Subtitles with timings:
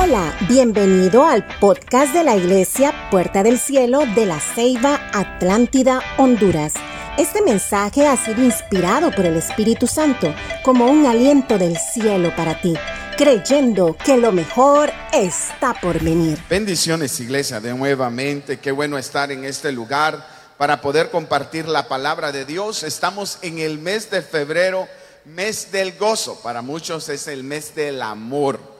[0.00, 6.74] Hola, bienvenido al podcast de la Iglesia Puerta del Cielo de la Ceiba Atlántida, Honduras.
[7.18, 10.32] Este mensaje ha sido inspirado por el Espíritu Santo
[10.62, 12.74] como un aliento del cielo para ti,
[13.16, 16.38] creyendo que lo mejor está por venir.
[16.48, 20.24] Bendiciones iglesia de nuevamente, qué bueno estar en este lugar
[20.56, 22.84] para poder compartir la palabra de Dios.
[22.84, 24.86] Estamos en el mes de febrero,
[25.24, 28.77] mes del gozo, para muchos es el mes del amor.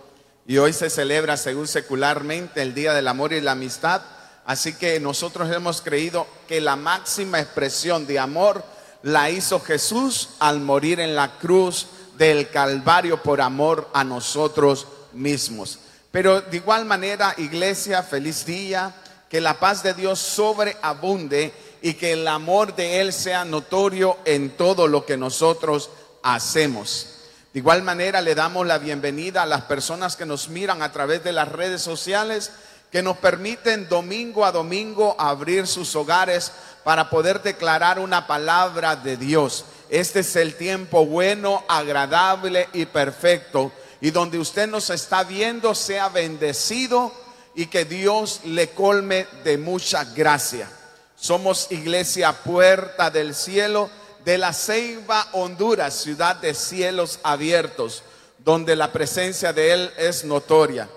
[0.48, 4.00] Y hoy se celebra, según secularmente, el Día del Amor y la Amistad.
[4.46, 8.64] Así que nosotros hemos creído que la máxima expresión de amor
[9.02, 15.80] la hizo Jesús al morir en la cruz del Calvario por amor a nosotros mismos.
[16.10, 18.94] Pero de igual manera, iglesia, feliz día,
[19.28, 21.52] que la paz de Dios sobreabunde
[21.82, 25.90] y que el amor de Él sea notorio en todo lo que nosotros
[26.22, 27.17] hacemos.
[27.58, 31.32] Igual manera le damos la bienvenida a las personas que nos miran a través de
[31.32, 32.52] las redes sociales,
[32.92, 36.52] que nos permiten domingo a domingo abrir sus hogares
[36.84, 39.64] para poder declarar una palabra de Dios.
[39.90, 43.72] Este es el tiempo bueno, agradable y perfecto.
[44.00, 47.12] Y donde usted nos está viendo, sea bendecido
[47.56, 50.70] y que Dios le colme de mucha gracia.
[51.16, 53.90] Somos iglesia puerta del cielo
[54.24, 58.02] de la Ceiba, Honduras, ciudad de cielos abiertos,
[58.38, 60.88] donde la presencia de Él es notoria.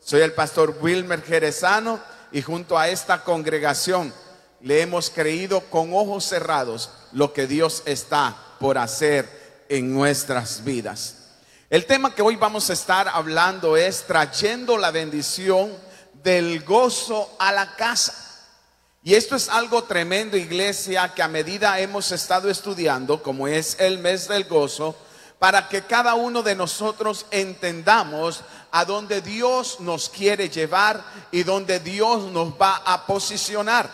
[0.00, 2.00] Soy el pastor Wilmer Jerezano
[2.32, 4.12] y junto a esta congregación
[4.60, 11.16] le hemos creído con ojos cerrados lo que Dios está por hacer en nuestras vidas.
[11.70, 15.72] El tema que hoy vamos a estar hablando es trayendo la bendición
[16.22, 18.31] del gozo a la casa.
[19.04, 23.98] Y esto es algo tremendo, iglesia, que a medida hemos estado estudiando, como es el
[23.98, 24.94] mes del gozo,
[25.40, 31.80] para que cada uno de nosotros entendamos a dónde Dios nos quiere llevar y dónde
[31.80, 33.90] Dios nos va a posicionar.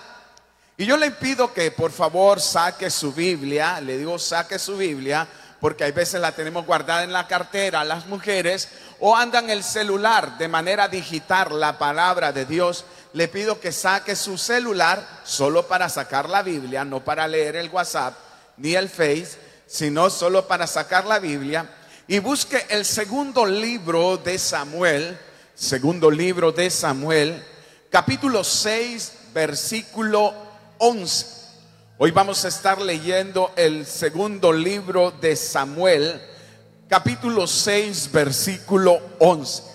[0.76, 5.26] Y yo le pido que por favor saque su Biblia, le digo saque su Biblia,
[5.58, 8.68] porque hay veces la tenemos guardada en la cartera las mujeres
[9.00, 12.84] o andan el celular de manera digital la palabra de Dios
[13.18, 17.68] le pido que saque su celular solo para sacar la Biblia, no para leer el
[17.68, 18.14] WhatsApp
[18.58, 19.30] ni el Face,
[19.66, 21.68] sino solo para sacar la Biblia
[22.06, 25.18] y busque el segundo libro de Samuel,
[25.56, 27.44] segundo libro de Samuel,
[27.90, 30.32] capítulo 6, versículo
[30.78, 31.26] 11.
[31.98, 36.22] Hoy vamos a estar leyendo el segundo libro de Samuel,
[36.88, 39.67] capítulo 6, versículo 11.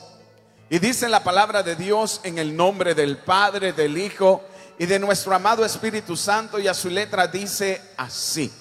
[0.70, 4.44] Y dice la palabra de Dios en el nombre del Padre, del Hijo
[4.80, 8.52] y de nuestro amado Espíritu Santo y a su letra dice así.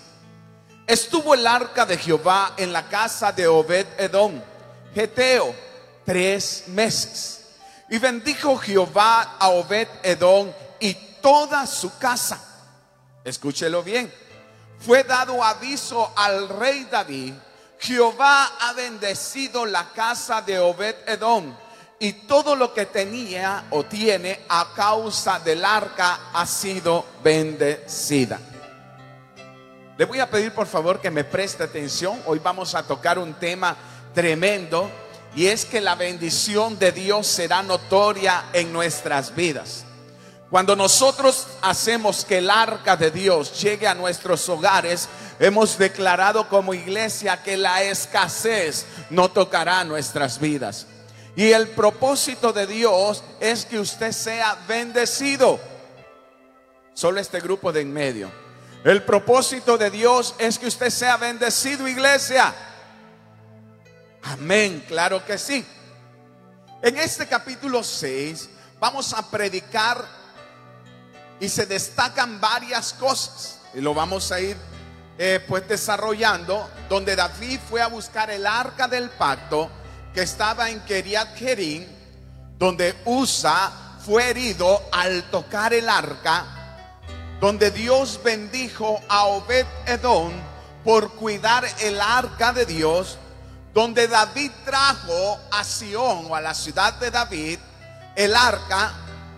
[0.86, 4.40] Estuvo el arca de Jehová en la casa de Obed Edom,
[4.94, 5.54] Geteo,
[6.04, 7.38] tres meses.
[7.88, 12.42] Y bendijo Jehová a Obed Edom y toda su casa.
[13.24, 14.12] Escúchelo bien.
[14.80, 17.34] Fue dado aviso al rey David.
[17.78, 21.54] Jehová ha bendecido la casa de Obed Edom
[22.02, 28.40] y todo lo que tenía o tiene a causa del arca ha sido bendecida.
[29.96, 32.20] Le voy a pedir por favor que me preste atención.
[32.26, 33.76] Hoy vamos a tocar un tema
[34.12, 34.90] tremendo
[35.36, 39.84] y es que la bendición de Dios será notoria en nuestras vidas.
[40.50, 45.08] Cuando nosotros hacemos que el arca de Dios llegue a nuestros hogares,
[45.38, 50.88] hemos declarado como iglesia que la escasez no tocará nuestras vidas.
[51.34, 55.58] Y el propósito de Dios es que usted sea bendecido.
[56.92, 58.30] Solo este grupo de en medio.
[58.84, 62.54] El propósito de Dios es que usted sea bendecido, iglesia.
[64.24, 65.64] Amén, claro que sí.
[66.82, 70.04] En este capítulo 6 vamos a predicar
[71.40, 73.60] y se destacan varias cosas.
[73.72, 74.56] Y lo vamos a ir
[75.16, 79.70] eh, pues desarrollando, donde David fue a buscar el arca del pacto
[80.14, 81.86] que estaba en Keriat Jerim,
[82.58, 83.72] donde Usa
[84.04, 86.44] fue herido al tocar el arca,
[87.40, 90.32] donde Dios bendijo a Obed Edom
[90.84, 93.18] por cuidar el arca de Dios,
[93.72, 97.58] donde David trajo a Sión o a la ciudad de David
[98.14, 98.92] el arca,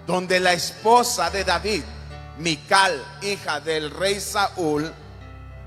[0.06, 1.84] donde la esposa de David,
[2.38, 4.92] Mical, hija del rey Saúl,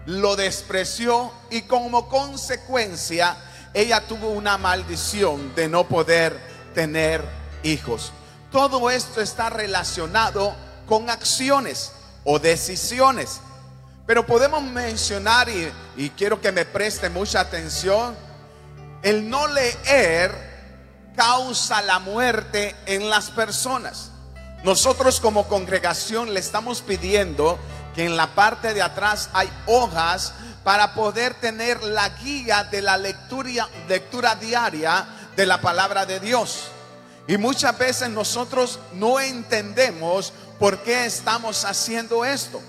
[0.06, 3.38] lo despreció y como consecuencia
[3.78, 6.36] ella tuvo una maldición de no poder
[6.74, 7.24] tener
[7.62, 8.12] hijos.
[8.52, 10.56] Todo esto está relacionado
[10.88, 11.92] con acciones
[12.24, 13.40] o decisiones.
[14.08, 15.48] Pero podemos mencionar,
[15.96, 18.16] y, quiero que me preste mucha atención,
[19.04, 20.32] el no leer
[21.16, 24.10] causa la muerte en las personas.
[24.64, 27.60] Nosotros como congregación le estamos pidiendo
[27.94, 30.34] que en la parte de atrás hay hojas
[30.68, 36.66] para poder tener la guía de la lectura, diaria de la palabra de Dios.
[37.26, 42.62] Y muchas veces nosotros no entendemos por qué estamos haciendo esto.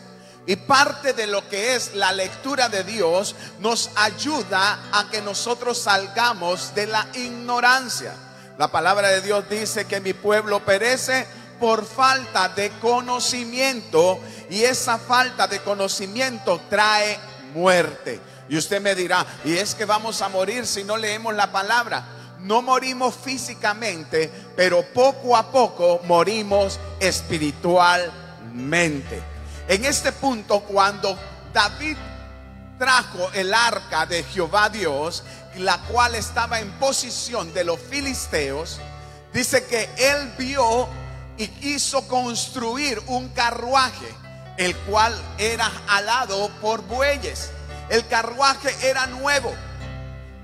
[0.47, 5.79] Y parte de lo que es la lectura de Dios nos ayuda a que nosotros
[5.79, 8.13] salgamos de la ignorancia.
[8.59, 11.27] La palabra de Dios dice que mi pueblo perece
[11.59, 17.19] por falta de conocimiento y esa falta de conocimiento trae
[17.53, 18.21] muerte.
[18.49, 22.05] Y usted me dirá, ¿y es que vamos a morir si no leemos la palabra?
[22.41, 29.21] No morimos físicamente, pero poco a poco morimos espiritualmente.
[29.67, 31.19] En este punto, cuando
[31.53, 31.97] David
[32.79, 35.25] trajo el arca de Jehová Dios,
[35.57, 38.79] la cual estaba en posición de los filisteos,
[39.33, 40.89] dice que él vio
[41.37, 44.07] y quiso construir un carruaje,
[44.59, 47.51] el cual era alado por bueyes.
[47.89, 49.55] El carruaje era nuevo,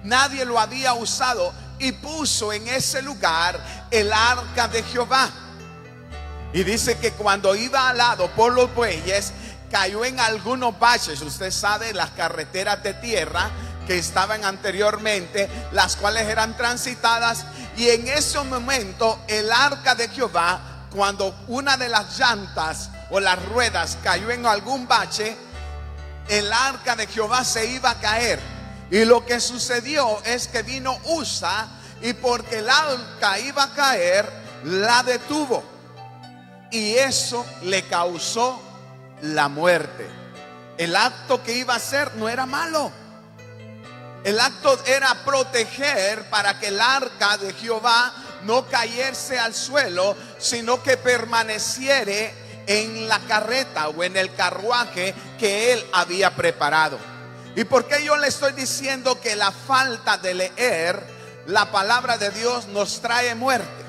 [0.03, 5.31] nadie lo había usado y puso en ese lugar el arca de Jehová.
[6.53, 9.33] Y dice que cuando iba alado por los bueyes,
[9.71, 11.21] cayó en algunos baches.
[11.21, 13.51] Usted sabe, las carreteras de tierra
[13.89, 17.45] que estaban anteriormente, las cuales eran transitadas.
[17.77, 20.61] Y en ese momento el arca de Jehová
[20.95, 25.37] cuando una de las llantas o las ruedas cayó en algún bache,
[26.29, 28.41] el arca de Jehová se iba a caer.
[28.91, 31.69] Y lo que sucedió es que vino Usa
[32.01, 34.29] y porque el arca iba a caer,
[34.65, 35.62] la detuvo.
[36.71, 38.61] Y eso le causó
[39.23, 40.06] la muerte.
[40.77, 42.91] El acto que iba a hacer no era malo.
[44.25, 48.12] El acto era proteger para que el arca de Jehová
[48.45, 55.73] no cayese al suelo, sino que permaneciere en la carreta o en el carruaje que
[55.73, 56.99] él había preparado.
[57.57, 61.01] ¿Y por qué yo le estoy diciendo que la falta de leer
[61.47, 63.85] la palabra de Dios nos trae muerte?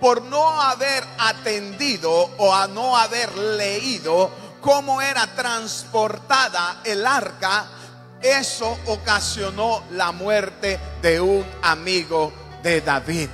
[0.00, 4.30] Por no haber atendido o a no haber leído
[4.62, 7.66] cómo era transportada el arca,
[8.22, 12.32] eso ocasionó la muerte de un amigo
[12.62, 13.28] de David.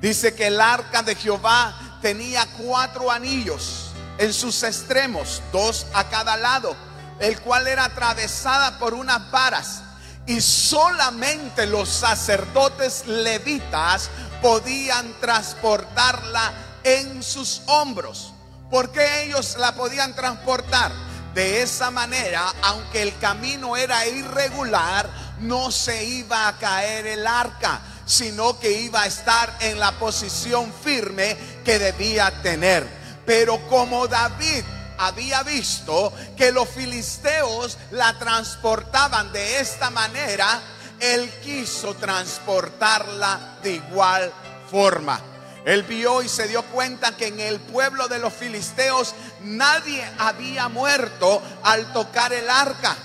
[0.00, 6.36] Dice que el arca de Jehová tenía cuatro anillos en sus extremos, dos a cada
[6.36, 6.76] lado,
[7.20, 9.82] el cual era atravesada por unas varas.
[10.26, 14.10] Y solamente los sacerdotes levitas
[14.42, 16.52] podían transportarla
[16.84, 18.32] en sus hombros.
[18.70, 20.92] porque ellos la podían transportar?
[21.32, 25.08] De esa manera, aunque el camino era irregular,
[25.40, 30.72] no se iba a caer el arca sino que iba a estar en la posición
[30.82, 32.88] firme que debía tener.
[33.26, 34.64] Pero como David
[34.96, 40.60] había visto que los filisteos la transportaban de esta manera,
[40.98, 44.32] él quiso transportarla de igual
[44.70, 45.20] forma.
[45.66, 50.68] Él vio y se dio cuenta que en el pueblo de los filisteos nadie había
[50.68, 52.96] muerto al tocar el arca,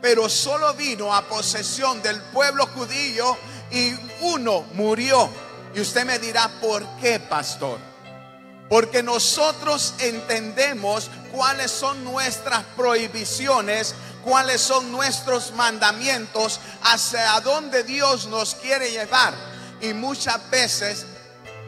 [0.00, 3.36] pero solo vino a posesión del pueblo judío
[3.70, 5.28] y uno murió.
[5.74, 7.78] Y usted me dirá, ¿por qué, pastor?
[8.68, 13.94] Porque nosotros entendemos cuáles son nuestras prohibiciones,
[14.24, 19.34] cuáles son nuestros mandamientos, hacia dónde Dios nos quiere llevar.
[19.80, 21.06] Y muchas veces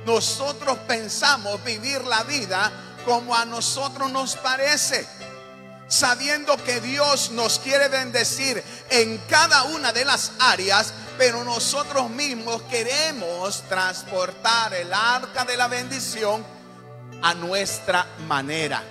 [0.06, 2.72] nosotros pensamos vivir la vida
[3.04, 5.06] como a nosotros nos parece
[5.88, 12.62] sabiendo que Dios nos quiere bendecir en cada una de las áreas, pero nosotros mismos
[12.62, 16.44] queremos transportar el arca de la bendición
[17.22, 18.82] a nuestra manera.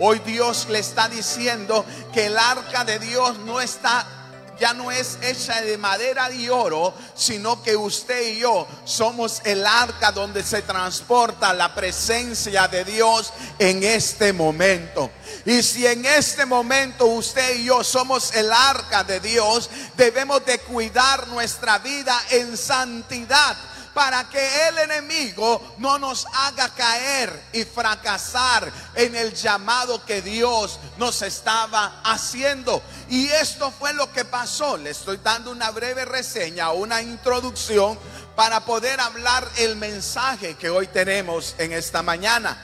[0.00, 4.17] Hoy Dios le está diciendo que el arca de Dios no está
[4.60, 9.66] ya no es hecha de madera y oro, sino que usted y yo somos el
[9.66, 15.10] arca donde se transporta la presencia de Dios en este momento.
[15.44, 20.58] Y si en este momento usted y yo somos el arca de Dios, debemos de
[20.60, 23.56] cuidar nuestra vida en santidad
[23.98, 30.78] para que el enemigo no nos haga caer y fracasar en el llamado que Dios
[30.98, 32.80] nos estaba haciendo.
[33.10, 34.76] Y esto fue lo que pasó.
[34.76, 37.98] Le estoy dando una breve reseña, una introducción
[38.36, 42.56] para poder hablar el mensaje que hoy tenemos en esta mañana.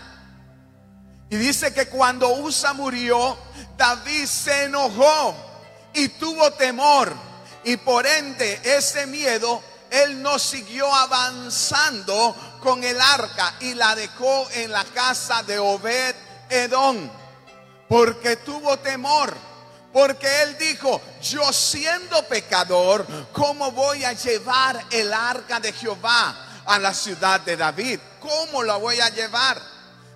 [1.31, 3.37] Y dice que cuando Usa murió,
[3.77, 5.35] David se enojó
[5.95, 7.13] y tuvo temor.
[7.65, 14.49] Y por ende ese miedo él no siguió avanzando con el arca y la dejó
[14.51, 16.17] en la casa de Obed
[16.51, 17.09] Edom,
[17.89, 19.35] porque tuvo temor.
[19.93, 26.81] Porque él dijo, yo siendo pecador, ¿cómo voy a llevar el arca de Jehová a
[26.81, 28.01] la ciudad de David?
[28.19, 29.63] ¿Cómo la voy a llevar?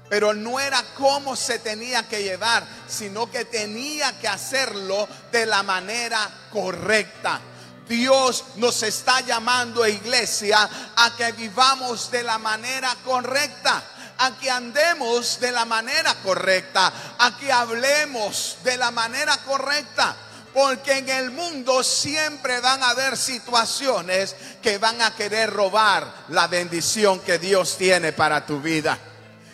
[0.09, 5.63] Pero no era cómo se tenía que llevar, sino que tenía que hacerlo de la
[5.63, 7.41] manera correcta.
[7.89, 13.83] Dios nos está llamando, iglesia, a que vivamos de la manera correcta
[14.19, 20.17] a que andemos de la manera correcta, a que hablemos de la manera correcta.
[20.53, 26.49] Porque en el mundo siempre van a haber situaciones que van a querer robar la
[26.49, 28.99] bendición que Dios tiene para tu vida.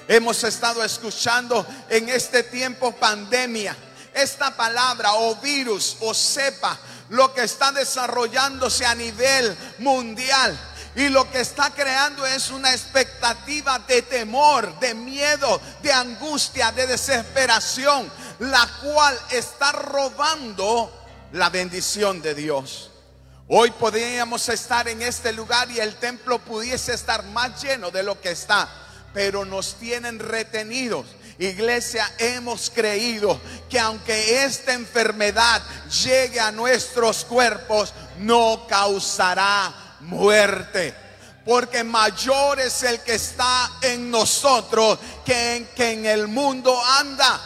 [0.09, 3.77] Hemos estado escuchando en este tiempo pandemia
[4.15, 6.79] esta palabra o virus o cepa
[7.11, 10.59] lo que está desarrollándose a nivel mundial.
[10.97, 16.87] Y lo que está creando es una expectativa de temor, de miedo, de angustia, de
[16.87, 20.93] desesperación, la cual está robando
[21.33, 22.91] la bendición de Dios.
[23.49, 28.21] Hoy podríamos estar en este lugar y el templo pudiese estar más lleno de lo
[28.21, 28.69] que está,
[29.13, 31.07] pero nos tienen retenidos
[31.39, 35.63] Iglesia, hemos creído que aunque esta enfermedad
[36.05, 40.95] llegue a nuestros cuerpos, no causará muerte.
[41.45, 47.41] Porque mayor es el que está en nosotros que en, que en el mundo anda.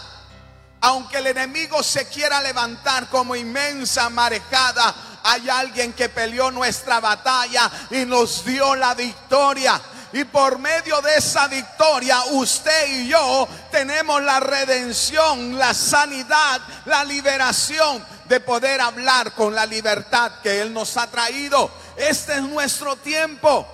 [0.81, 7.71] Aunque el enemigo se quiera levantar como inmensa marejada, hay alguien que peleó nuestra batalla
[7.91, 9.81] y nos dio la victoria.
[10.13, 17.05] Y por medio de esa victoria, usted y yo tenemos la redención, la sanidad, la
[17.05, 21.71] liberación de poder hablar con la libertad que Él nos ha traído.
[21.97, 23.67] Este es nuestro tiempo.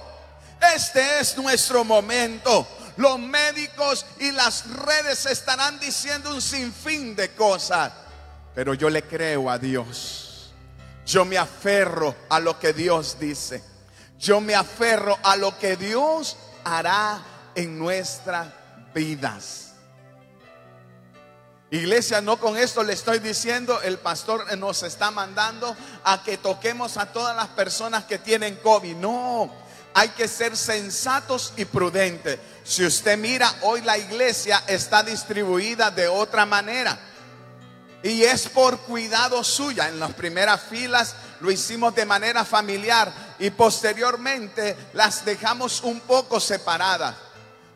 [0.74, 2.66] Este es nuestro momento.
[2.96, 7.92] Los médicos y las redes estarán diciendo un sinfín de cosas.
[8.54, 10.52] Pero yo le creo a Dios.
[11.04, 13.73] Yo me aferro a lo que Dios dice.
[14.24, 17.22] Yo me aferro a lo que Dios hará
[17.54, 18.48] en nuestras
[18.94, 19.74] vidas.
[21.70, 26.96] Iglesia, no con esto le estoy diciendo, el pastor nos está mandando a que toquemos
[26.96, 28.96] a todas las personas que tienen COVID.
[28.96, 29.52] No,
[29.92, 32.38] hay que ser sensatos y prudentes.
[32.64, 36.98] Si usted mira, hoy la iglesia está distribuida de otra manera.
[38.02, 39.90] Y es por cuidado suya.
[39.90, 43.12] En las primeras filas lo hicimos de manera familiar
[43.44, 47.14] y posteriormente las dejamos un poco separadas.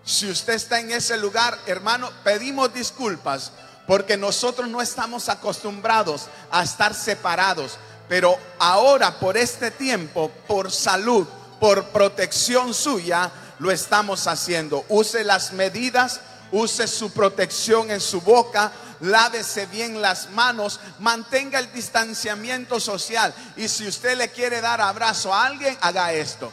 [0.03, 3.53] Si usted está en ese lugar, hermano, pedimos disculpas
[3.87, 7.77] porque nosotros no estamos acostumbrados a estar separados.
[8.09, 11.27] Pero ahora, por este tiempo, por salud,
[11.61, 14.87] por protección suya, lo estamos haciendo.
[14.89, 16.21] Use las medidas,
[16.51, 23.35] use su protección en su boca, lávese bien las manos, mantenga el distanciamiento social.
[23.57, 26.53] Y si usted le quiere dar abrazo a alguien, haga esto.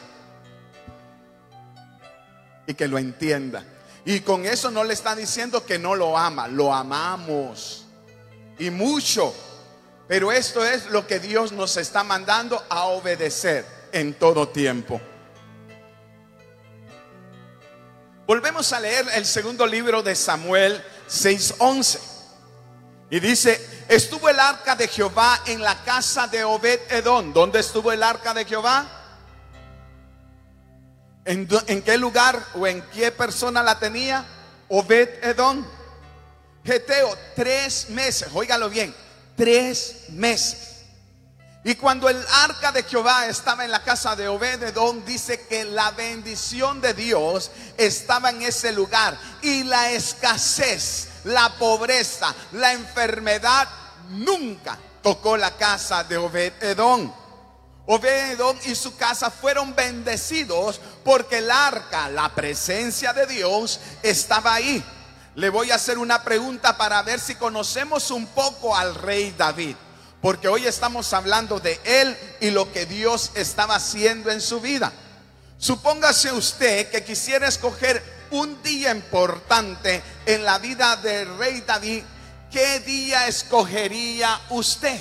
[2.66, 3.64] Y que lo entienda.
[4.04, 7.84] Y con eso no le está diciendo que no lo ama, lo amamos.
[8.58, 9.34] Y mucho.
[10.08, 15.00] Pero esto es lo que Dios nos está mandando a obedecer en todo tiempo.
[18.26, 22.15] Volvemos a leer el segundo libro de Samuel 6:11.
[23.08, 27.32] Y dice, estuvo el arca de Jehová en la casa de Obed Edom.
[27.32, 28.90] ¿Dónde estuvo el arca de Jehová?
[31.24, 34.24] ¿En, ¿En, qué lugar o en qué persona la tenía?
[34.68, 35.64] Obed Edom.
[36.64, 38.92] Geteo, tres meses, óigalo bien,
[39.36, 40.76] tres meses.
[41.62, 45.64] Y cuando el arca de Jehová estaba en la casa de Obed Edom, dice que
[45.64, 53.68] la bendición de Dios estaba en ese lugar y la escasez la pobreza, la enfermedad
[54.10, 57.12] nunca tocó la casa de Obed Edom.
[57.86, 64.54] Obed Edom y su casa fueron bendecidos porque el arca, la presencia de Dios, estaba
[64.54, 64.84] ahí.
[65.34, 69.74] Le voy a hacer una pregunta para ver si conocemos un poco al rey David.
[70.22, 74.92] Porque hoy estamos hablando de él y lo que Dios estaba haciendo en su vida.
[75.58, 82.02] Supóngase usted que quisiera escoger un día importante en la vida del rey David,
[82.50, 85.00] ¿qué día escogería usted?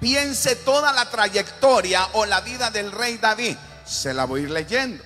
[0.00, 3.56] Piense toda la trayectoria o la vida del rey David.
[3.84, 5.04] Se la voy a ir leyendo.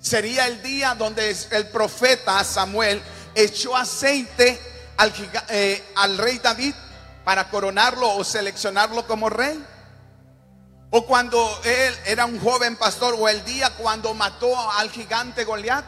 [0.00, 3.00] Sería el día donde el profeta Samuel
[3.34, 4.60] echó aceite
[4.96, 5.12] al,
[5.48, 6.74] eh, al rey David
[7.24, 9.64] para coronarlo o seleccionarlo como rey.
[10.90, 15.84] O cuando él era un joven pastor, o el día cuando mató al gigante Goliat.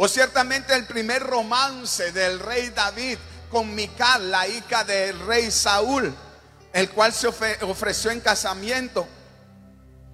[0.00, 3.18] O ciertamente el primer romance del rey David
[3.50, 6.14] con Mical, la hija del rey Saúl,
[6.72, 9.08] el cual se ofreció en casamiento.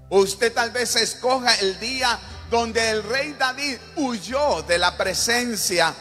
[0.09, 2.19] O usted tal vez escoja el día
[2.51, 5.95] donde el rey David huyó de la presencia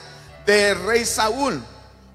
[0.45, 1.61] del rey Saúl.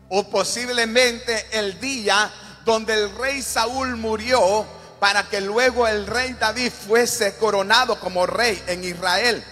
[0.08, 2.32] O posiblemente el día
[2.64, 4.64] donde el rey Saúl murió
[4.98, 9.44] para que luego el rey David fuese coronado como rey en Israel.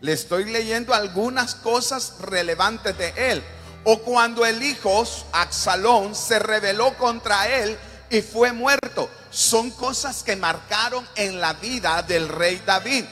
[0.00, 3.42] Le estoy leyendo algunas cosas relevantes de él.
[3.84, 7.76] O cuando el hijo Axalón se rebeló contra él
[8.10, 9.10] y fue muerto.
[9.30, 13.04] Son cosas que marcaron en la vida del rey David.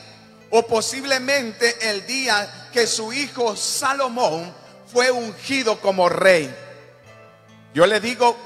[0.50, 4.55] O posiblemente el día que su hijo Salomón
[4.93, 6.55] fue ungido como rey.
[7.75, 8.37] Yo le digo,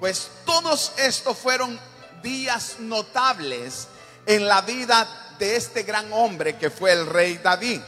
[0.00, 1.78] pues todos estos fueron
[2.22, 3.86] días notables
[4.26, 7.80] en la vida de este gran hombre que fue el rey David,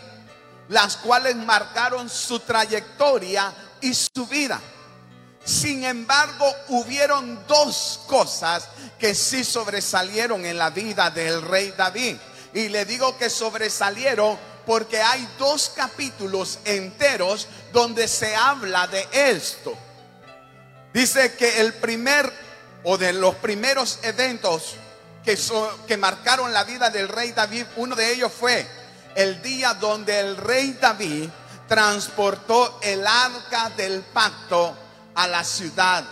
[0.70, 4.60] las cuales marcaron su trayectoria y su vida.
[5.44, 8.68] Sin embargo, hubieron dos cosas
[8.98, 12.16] que sí sobresalieron en la vida del rey David.
[12.54, 19.78] Y le digo que sobresalieron porque hay dos capítulos enteros donde se habla de esto.
[20.92, 22.32] Dice que el primer
[22.82, 24.74] o de los primeros eventos
[25.24, 25.38] que,
[25.86, 28.66] que marcaron la vida del rey David, uno de ellos fue
[29.14, 31.28] el día donde el rey David
[31.68, 34.76] transportó el arca del pacto
[35.14, 36.04] a la ciudad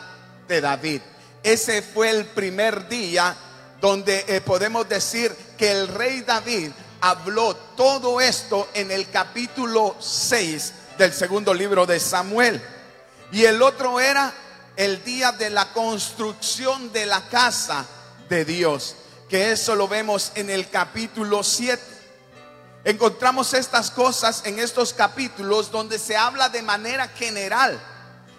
[0.49, 1.01] de David.
[1.43, 3.37] Ese fue el primer día
[3.81, 10.73] donde eh, podemos decir que el rey David habló todo esto en el capítulo 6
[10.99, 12.63] del segundo libro de Samuel.
[13.33, 14.33] Y el otro era
[14.77, 17.85] el día de la construcción de la casa
[18.29, 18.95] de Dios,
[19.33, 21.83] que eso lo vemos en el capítulo 7.
[22.85, 27.81] Encontramos estas cosas en estos capítulos donde se habla de manera general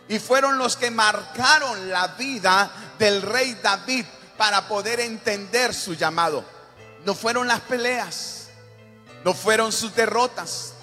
[0.07, 4.05] y fueron los que marcaron la vida del rey David
[4.37, 6.45] para poder entender su llamado.
[7.05, 8.49] No fueron las peleas,
[9.25, 10.73] no fueron sus derrotas,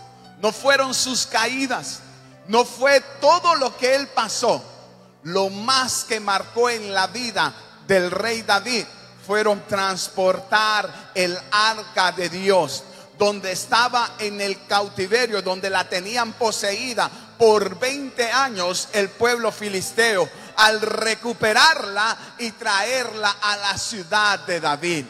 [0.40, 2.00] no fueron sus caídas,
[2.48, 4.60] no fue todo lo que él pasó
[5.22, 7.54] lo más que marcó en la vida
[7.86, 8.86] del rey David
[9.30, 12.82] fueron transportar el arca de Dios,
[13.16, 20.28] donde estaba en el cautiverio, donde la tenían poseída por 20 años el pueblo filisteo,
[20.56, 25.04] al recuperarla y traerla a la ciudad de David.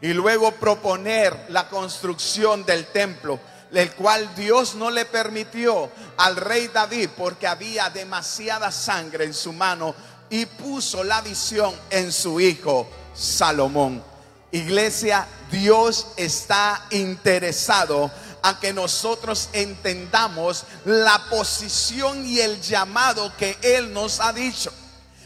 [0.00, 3.38] Y luego proponer la construcción del templo
[3.70, 9.52] el cual Dios no le permitió al rey David porque había demasiada sangre en su
[9.52, 9.94] mano
[10.30, 14.02] y puso la visión en su hijo Salomón.
[14.50, 18.10] Iglesia, Dios está interesado
[18.42, 24.72] a que nosotros entendamos la posición y el llamado que Él nos ha dicho.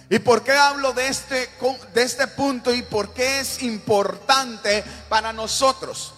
[0.09, 1.51] ¿Y por qué hablo de este,
[1.92, 6.12] de este punto y por qué es importante para nosotros?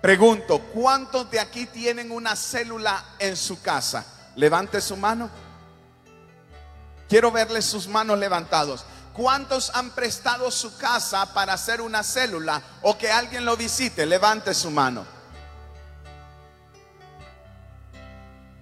[0.00, 4.06] Pregunto, ¿cuántos de aquí tienen una célula en su casa?
[4.36, 5.28] Levante su mano.
[7.08, 8.84] Quiero verles sus manos levantados.
[9.18, 14.06] ¿Cuántos han prestado su casa para hacer una célula o que alguien lo visite?
[14.06, 15.04] Levante su mano.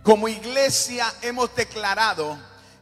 [0.02, 2.38] Como iglesia hemos declarado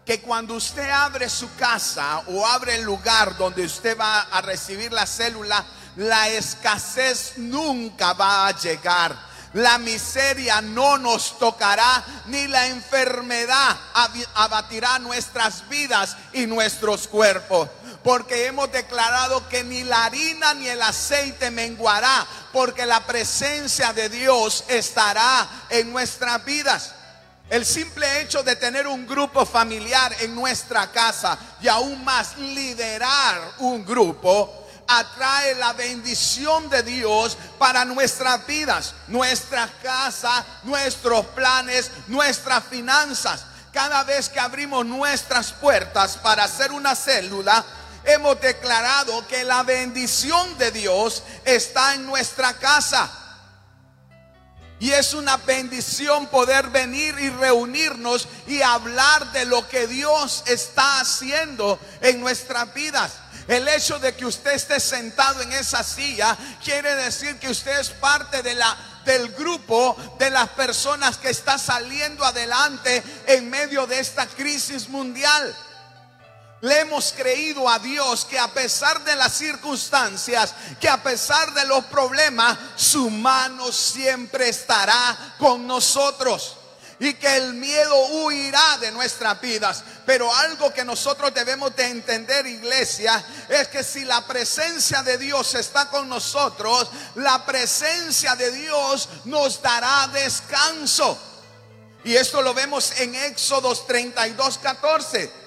[0.07, 4.93] que cuando usted abre su casa o abre el lugar donde usted va a recibir
[4.93, 5.65] la célula,
[5.97, 9.34] la escasez nunca va a llegar.
[9.55, 13.77] La miseria no nos tocará, ni la enfermedad
[14.35, 17.69] abatirá nuestras vidas y nuestros cuerpos.
[18.03, 24.09] Porque hemos declarado que ni la harina ni el aceite menguará, porque la presencia de
[24.09, 26.93] Dios estará en nuestras vidas.
[27.49, 33.41] El simple hecho de tener un grupo familiar en nuestra casa y aún más liderar
[33.59, 42.65] un grupo atrae la bendición de Dios para nuestras vidas, nuestra casa, nuestros planes, nuestras
[42.65, 43.45] finanzas.
[43.73, 47.65] Cada vez que abrimos nuestras puertas para hacer una célula,
[48.05, 53.11] hemos declarado que la bendición de Dios está en nuestra casa.
[54.81, 61.01] Y es una bendición poder venir y reunirnos y hablar de lo que Dios está
[61.01, 63.13] haciendo en nuestras vidas.
[63.47, 67.91] El hecho de que usted esté sentado en esa silla quiere decir que usted es
[67.91, 73.99] parte de la del grupo de las personas que está saliendo adelante en medio de
[73.99, 75.55] esta crisis mundial.
[76.63, 81.67] le hemos creído a Dios que a pesar de las circunstancias, que a pesar de
[81.67, 86.57] los problemas, su mano siempre estará con nosotros
[86.99, 89.83] y que el miedo huirá de nuestras vidas.
[90.07, 95.55] Pero algo que nosotros debemos de entender, iglesia, es que si la presencia de Dios
[95.55, 101.19] está con nosotros, la presencia de Dios nos dará descanso.
[102.05, 105.45] Y esto lo vemos en Éxodos 32, 14.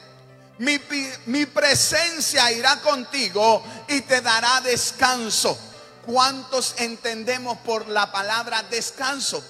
[0.59, 5.57] Mi, presencia irá contigo y te dará descanso.
[6.05, 9.43] ¿Cuántos entendemos por la palabra descanso?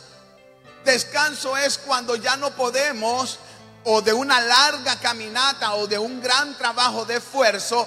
[0.87, 3.39] Descanso es cuando ya no podemos
[3.83, 7.85] o de una larga caminata o de un gran trabajo de esfuerzo,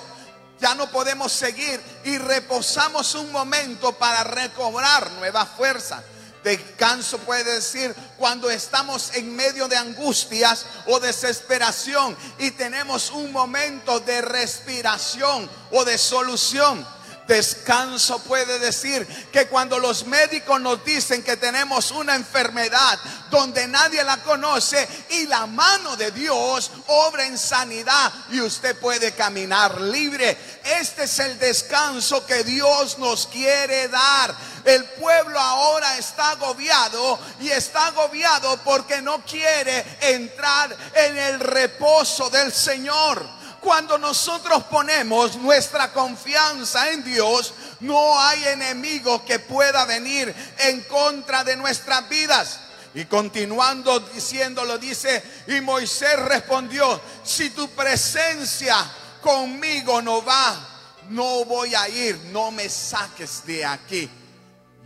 [0.61, 6.03] ya no podemos seguir y reposamos un momento para recobrar nueva fuerza.
[6.45, 14.01] Descanso puede decir cuando estamos en medio de angustias o desesperación y tenemos un momento
[14.01, 16.87] de respiración o de solución.
[17.31, 22.99] Descanso puede decir que cuando los médicos nos dicen que tenemos una enfermedad
[23.31, 29.13] donde nadie la conoce y la mano de Dios obra en sanidad y usted puede
[29.13, 30.37] caminar libre.
[30.81, 34.35] Este es el descanso que Dios nos quiere dar.
[34.65, 42.29] El pueblo ahora está agobiado y está agobiado porque no quiere entrar en el reposo
[42.29, 43.40] del Señor.
[43.61, 51.45] Cuando nosotros ponemos nuestra confianza en Dios, no hay enemigo que pueda venir en contra
[51.45, 52.61] de nuestras vidas.
[52.95, 58.77] Y continuando diciéndolo, dice, y Moisés respondió, si tu presencia
[59.21, 60.57] conmigo no va,
[61.11, 64.11] no voy a ir, no me saques de aquí.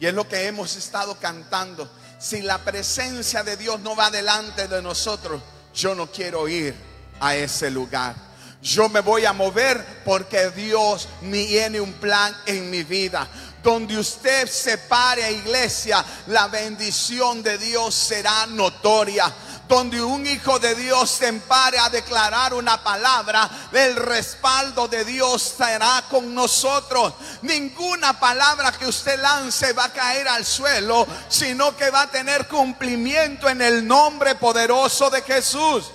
[0.00, 1.88] Y es lo que hemos estado cantando.
[2.18, 5.40] Si la presencia de Dios no va delante de nosotros,
[5.72, 6.74] yo no quiero ir
[7.20, 8.23] a ese lugar.
[8.64, 13.28] Yo me voy a mover porque Dios tiene un plan en mi vida.
[13.62, 19.30] Donde usted se pare, iglesia, la bendición de Dios será notoria
[19.68, 25.54] donde un hijo de Dios se empare a declarar una palabra, el respaldo de Dios
[25.56, 27.14] será con nosotros.
[27.42, 32.46] Ninguna palabra que usted lance va a caer al suelo, sino que va a tener
[32.46, 35.90] cumplimiento en el nombre poderoso de Jesús.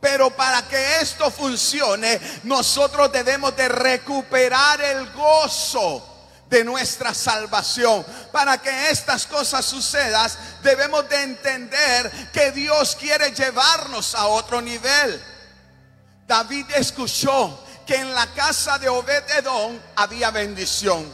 [0.00, 6.16] Pero para que esto funcione, nosotros debemos de recuperar el gozo
[6.48, 8.04] de nuestra salvación.
[8.32, 10.30] Para que estas cosas sucedan,
[10.62, 15.22] debemos de entender que Dios quiere llevarnos a otro nivel.
[16.26, 21.08] David escuchó que en la casa de Obed Edom había bendición,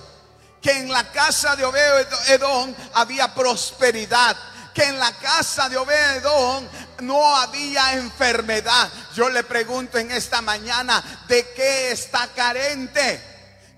[0.60, 4.36] que en la casa de Obed Edom había prosperidad,
[4.72, 6.68] que en la casa de Obedón
[7.02, 8.90] no había enfermedad.
[9.14, 13.31] Yo le pregunto en esta mañana, ¿de qué está carente?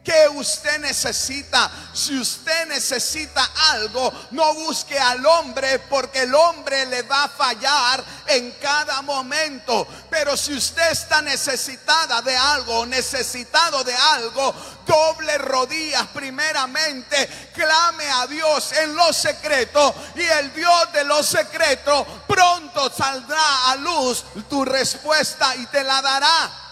[0.05, 1.71] ¿Qué usted necesita?
[1.95, 8.05] Si usted necesita algo, no busque al hombre porque el hombre le va a fallar
[8.27, 9.89] en cada momento.
[10.11, 14.55] Pero si usted está necesitada de algo, necesitado de algo,
[14.87, 22.25] doble rodillas primeramente, clame a Dios en lo secreto y el Dios de lo secreto
[22.29, 26.64] pronto saldrá a luz tu respuesta y te la dará.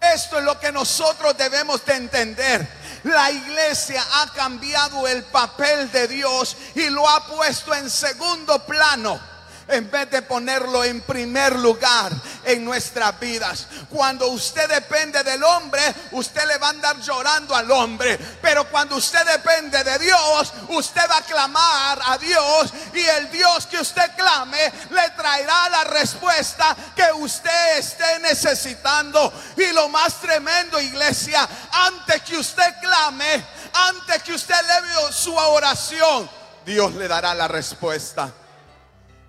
[0.00, 2.68] Esto es lo que nosotros debemos de entender.
[3.04, 9.27] La iglesia ha cambiado el papel de Dios y lo ha puesto en segundo plano
[9.68, 12.12] en vez de ponerlo en primer lugar
[12.44, 13.66] en nuestras vidas.
[13.90, 18.18] Cuando usted depende del hombre, usted le va a andar llorando al hombre.
[18.40, 23.66] Pero cuando usted depende de Dios, usted va a clamar a Dios y el Dios
[23.66, 29.32] que usted clame le traerá la respuesta que usted esté necesitando.
[29.56, 36.28] Y lo más tremendo, iglesia, antes que usted clame, antes que usted le su oración,
[36.64, 38.32] Dios le dará la respuesta.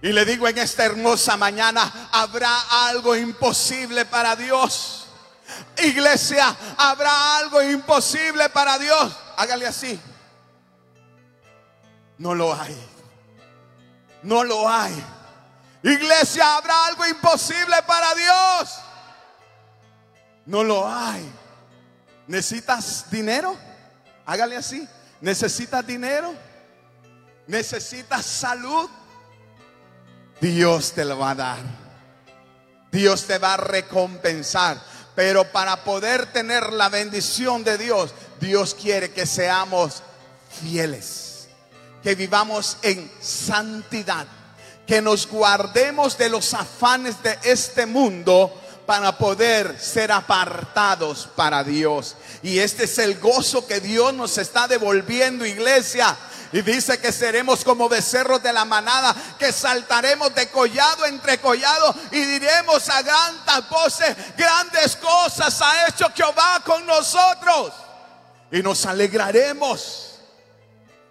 [0.01, 5.07] Y le digo en esta hermosa mañana, habrá algo imposible para Dios.
[5.77, 9.13] Iglesia, habrá algo imposible para Dios.
[9.35, 9.99] Hágale así.
[12.17, 12.77] No lo hay.
[14.23, 14.93] No lo hay.
[15.83, 18.79] Iglesia, habrá algo imposible para Dios.
[20.45, 21.29] No lo hay.
[22.27, 23.57] ¿Necesitas dinero?
[24.25, 24.87] Hágale así.
[25.19, 26.33] ¿Necesitas dinero?
[27.47, 28.89] ¿Necesitas salud?
[30.41, 31.59] Dios te lo va a dar.
[32.91, 34.77] Dios te va a recompensar.
[35.15, 40.01] Pero para poder tener la bendición de Dios, Dios quiere que seamos
[40.61, 41.49] fieles,
[42.01, 44.25] que vivamos en santidad,
[44.87, 48.53] que nos guardemos de los afanes de este mundo
[48.85, 52.15] para poder ser apartados para Dios.
[52.41, 56.17] Y este es el gozo que Dios nos está devolviendo, iglesia.
[56.51, 61.93] Y dice que seremos como becerros de la manada, que saltaremos de collado entre collado
[62.11, 67.73] y diremos a grandes voces, grandes cosas ha hecho Jehová con nosotros.
[68.51, 70.05] Y nos alegraremos.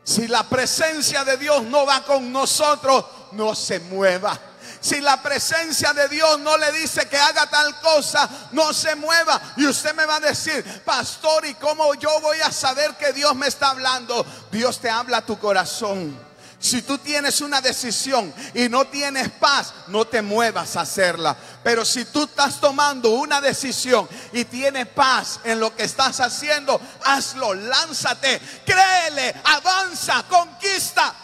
[0.03, 4.39] Si la presencia de Dios no va con nosotros, no se mueva.
[4.81, 9.41] Si la presencia de Dios no le dice que haga tal cosa, no se mueva.
[9.57, 13.35] Y usted me va a decir, pastor, ¿y cómo yo voy a saber que Dios
[13.35, 14.25] me está hablando?
[14.51, 16.29] Dios te habla a tu corazón.
[16.61, 21.37] Si tú tienes una decisión y no tienes paz, no te muevas a hacerla.
[21.63, 26.81] Pero si tú estás tomando una decisión y tienes paz en lo que estás haciendo,
[27.05, 31.15] hazlo, lánzate, créele, avanza, conquista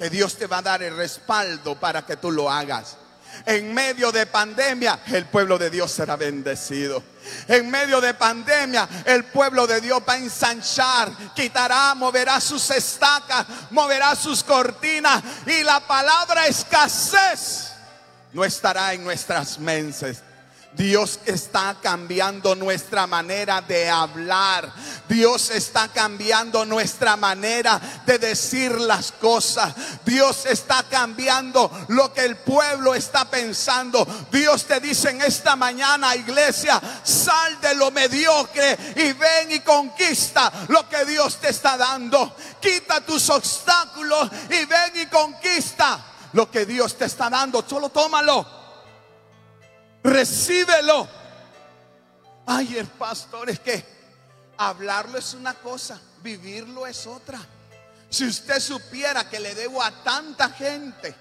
[0.00, 2.96] que Dios te va a dar el respaldo para que tú lo hagas.
[3.44, 7.02] En medio de pandemia, el pueblo de Dios será bendecido.
[7.46, 13.46] En medio de pandemia, el pueblo de Dios va a ensanchar, quitará, moverá sus estacas,
[13.72, 17.72] moverá sus cortinas y la palabra escasez
[18.32, 20.22] no estará en nuestras mentes
[20.72, 24.72] Dios está cambiando nuestra manera de hablar.
[25.08, 29.74] Dios está cambiando nuestra manera de decir las cosas.
[30.04, 34.06] Dios está cambiando lo que el pueblo está pensando.
[34.30, 40.52] Dios te dice en esta mañana, iglesia, sal de lo mediocre y ven y conquista
[40.68, 42.36] lo que Dios te está dando.
[42.60, 45.98] Quita tus obstáculos y ven y conquista
[46.32, 47.64] lo que Dios te está dando.
[47.68, 48.59] Solo tómalo.
[50.02, 51.08] Recíbelo.
[52.46, 53.84] Ay, el pastor, es que
[54.56, 57.38] hablarlo es una cosa, vivirlo es otra.
[58.08, 61.14] Si usted supiera que le debo a tanta gente,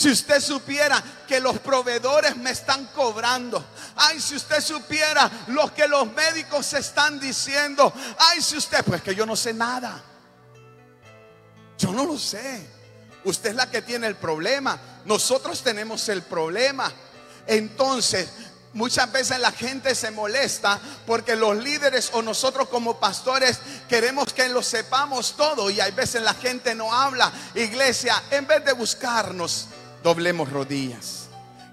[0.00, 3.62] si usted supiera que los proveedores me están cobrando.
[3.96, 7.92] Ay, si usted supiera lo que los médicos están diciendo.
[8.16, 10.02] Ay, si usted, pues que yo no sé nada.
[11.76, 12.66] Yo no lo sé.
[13.24, 14.80] Usted es la que tiene el problema.
[15.04, 16.90] Nosotros tenemos el problema.
[17.46, 18.28] Entonces,
[18.72, 24.48] Muchas veces la gente se molesta porque los líderes o nosotros como pastores queremos que
[24.48, 27.32] lo sepamos todo y hay veces la gente no habla.
[27.56, 29.66] Iglesia, en vez de buscarnos,
[30.04, 31.26] doblemos rodillas,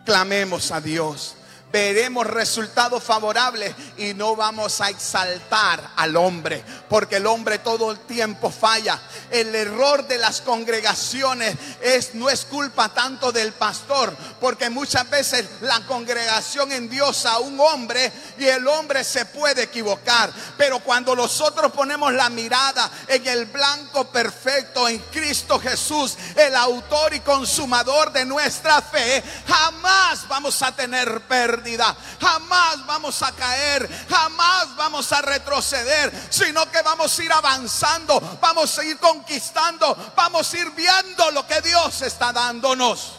[0.05, 1.35] clamemos a Dios
[1.71, 7.99] veremos resultados favorables y no vamos a exaltar al hombre, porque el hombre todo el
[7.99, 8.99] tiempo falla.
[9.31, 15.45] El error de las congregaciones es no es culpa tanto del pastor, porque muchas veces
[15.61, 21.71] la congregación endiosa a un hombre y el hombre se puede equivocar, pero cuando nosotros
[21.71, 28.25] ponemos la mirada en el blanco perfecto en Cristo Jesús, el autor y consumador de
[28.25, 36.11] nuestra fe, jamás vamos a tener pérdida Jamás vamos a caer, jamás vamos a retroceder,
[36.29, 41.45] sino que vamos a ir avanzando, vamos a ir conquistando, vamos a ir viendo lo
[41.45, 43.13] que Dios está dándonos.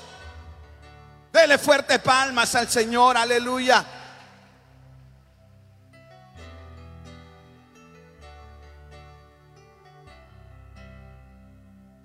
[1.32, 3.97] Dele fuerte palmas al Señor, aleluya.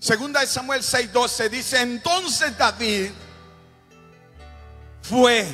[0.03, 3.09] Segunda de Samuel 6:12 dice, entonces David
[5.01, 5.47] fue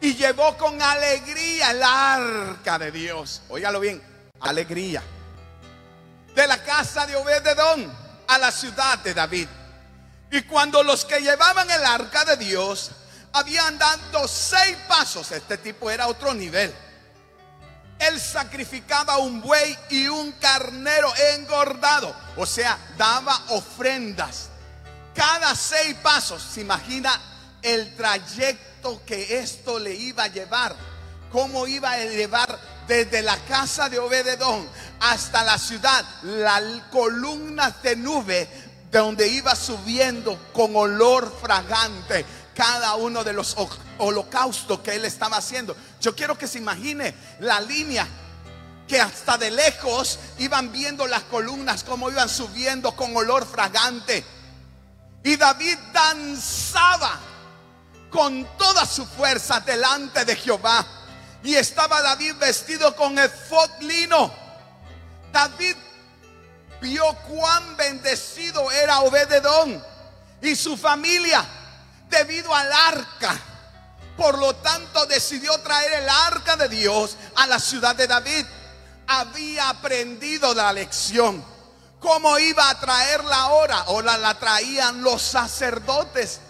[0.00, 3.42] y llevó con alegría el arca de Dios.
[3.48, 4.00] Óigalo bien,
[4.38, 5.02] alegría.
[6.36, 7.92] De la casa de Obededón
[8.28, 9.48] a la ciudad de David.
[10.30, 12.92] Y cuando los que llevaban el arca de Dios
[13.32, 16.72] habían dado seis pasos, este tipo era otro nivel.
[18.00, 24.48] Él sacrificaba un buey y un carnero engordado, o sea, daba ofrendas.
[25.14, 27.12] Cada seis pasos, se imagina
[27.62, 30.74] el trayecto que esto le iba a llevar.
[31.30, 32.58] Cómo iba a llevar
[32.88, 34.66] desde la casa de Obededón
[35.00, 38.48] hasta la ciudad las columnas de nube
[38.90, 43.56] donde iba subiendo con olor fragante cada uno de los
[43.98, 45.76] holocaustos que él estaba haciendo.
[46.00, 48.06] Yo quiero que se imagine la línea
[48.88, 54.24] que hasta de lejos iban viendo las columnas como iban subiendo con olor fragante.
[55.22, 57.20] Y David danzaba
[58.10, 60.84] con toda su fuerza delante de Jehová.
[61.44, 64.32] Y estaba David vestido con efod lino.
[65.32, 65.76] David
[66.80, 69.82] vio cuán bendecido era Obededón
[70.42, 71.44] y su familia
[72.10, 73.38] debido al arca.
[74.16, 78.44] Por lo tanto decidió traer el arca de Dios a la ciudad de David.
[79.06, 81.42] Había aprendido la lección.
[82.00, 83.78] ¿Cómo iba a traerla ahora?
[83.78, 86.40] Ahora la traían los sacerdotes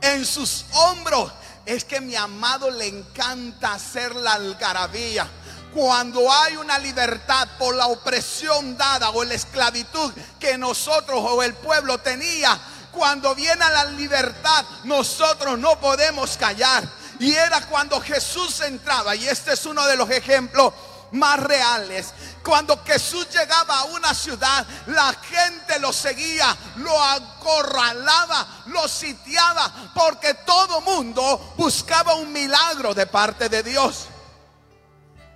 [0.00, 1.32] en sus hombros
[1.68, 5.28] es que mi amado le encanta hacer la algarabía.
[5.74, 11.52] Cuando hay una libertad por la opresión dada o la esclavitud que nosotros o el
[11.52, 12.58] pueblo tenía,
[12.98, 16.82] cuando viene la libertad, nosotros no podemos callar.
[17.20, 20.74] Y era cuando Jesús entraba, y este es uno de los ejemplos
[21.12, 22.12] más reales.
[22.42, 30.34] Cuando Jesús llegaba a una ciudad, la gente lo seguía, lo acorralaba, lo sitiaba, porque
[30.34, 34.06] todo mundo buscaba un milagro de parte de Dios.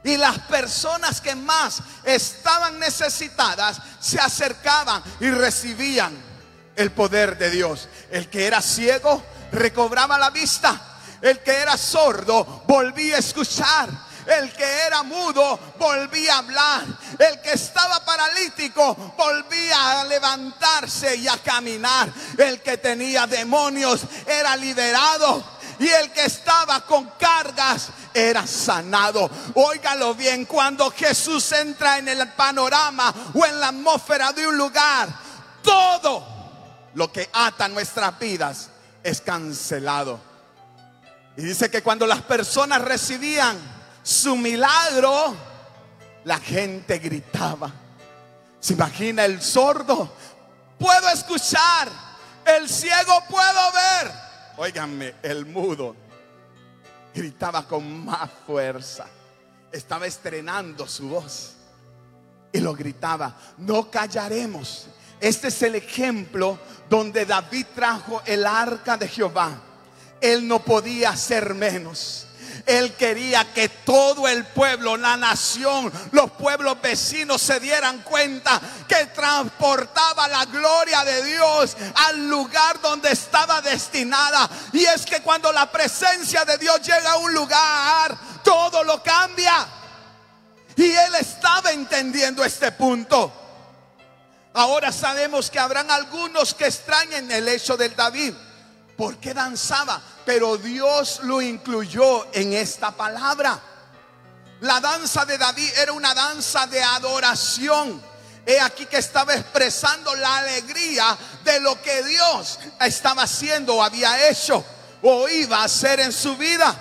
[0.03, 6.32] Y las personas que más estaban necesitadas se acercaban y recibían
[6.77, 7.89] el poder de Dios.
[8.11, 10.81] El que era ciego recobraba la vista.
[11.21, 13.89] El que era sordo volvía a escuchar.
[14.27, 16.85] El que era mudo volvía a hablar.
[17.19, 22.13] El que estaba paralítico volvía a levantarse y a caminar.
[22.39, 25.45] El que tenía demonios era liberado.
[25.79, 29.29] Y el que estaba con cargas era sanado.
[29.55, 35.09] Óigalo bien, cuando Jesús entra en el panorama o en la atmósfera de un lugar,
[35.63, 36.32] todo
[36.95, 38.71] lo que ata nuestras vidas
[39.03, 40.21] es cancelado.
[41.37, 43.59] Y dice que cuando las personas recibían
[44.03, 45.35] su milagro,
[46.25, 47.73] la gente gritaba.
[48.61, 50.13] ¿Se imagina el sordo?
[50.79, 51.89] Puedo escuchar.
[52.45, 54.13] El ciego puedo ver.
[54.57, 55.97] Óiganme, el mudo
[57.15, 59.07] gritaba con más fuerza.
[59.71, 61.55] Estaba estrenando su voz.
[62.53, 64.87] Y lo gritaba, no callaremos.
[65.23, 66.59] Este es el ejemplo
[66.91, 69.53] donde David trajo el arca de Jehová.
[70.21, 72.27] Él no podía hacer menos.
[72.67, 79.07] Él quería que todo el pueblo, la nación, los pueblos vecinos se dieran cuenta que
[79.15, 84.51] transportaba la gloria de Dios al lugar donde estaba destinada.
[84.73, 89.69] Y es que cuando la presencia de Dios llega a un lugar, todo lo cambia.
[90.75, 93.42] Y él estaba entendiendo este punto.
[94.55, 98.35] Ahora sabemos que habrán algunos que extrañen el hecho del David.
[98.97, 100.01] ¿Por qué danzaba?
[100.27, 103.59] Pero Dios lo incluyó en esta palabra.
[104.61, 108.03] La danza de David era una danza de adoración.
[108.45, 114.29] He aquí que estaba expresando la alegría de lo que Dios estaba haciendo o había
[114.29, 114.65] hecho
[115.03, 116.75] o iba a hacer en su vida.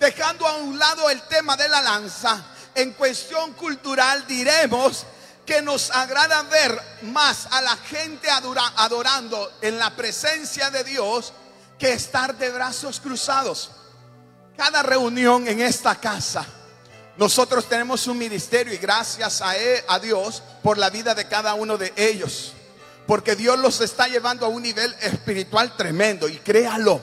[0.00, 5.06] Dejando a un lado el tema de la danza, en cuestión cultural diremos
[5.44, 11.32] que nos agrada ver más a la gente adorando en la presencia de Dios
[11.78, 13.70] que estar de brazos cruzados.
[14.56, 16.46] Cada reunión en esta casa,
[17.16, 19.52] nosotros tenemos un ministerio y gracias a,
[19.88, 22.52] a Dios por la vida de cada uno de ellos.
[23.06, 27.02] Porque Dios los está llevando a un nivel espiritual tremendo y créalo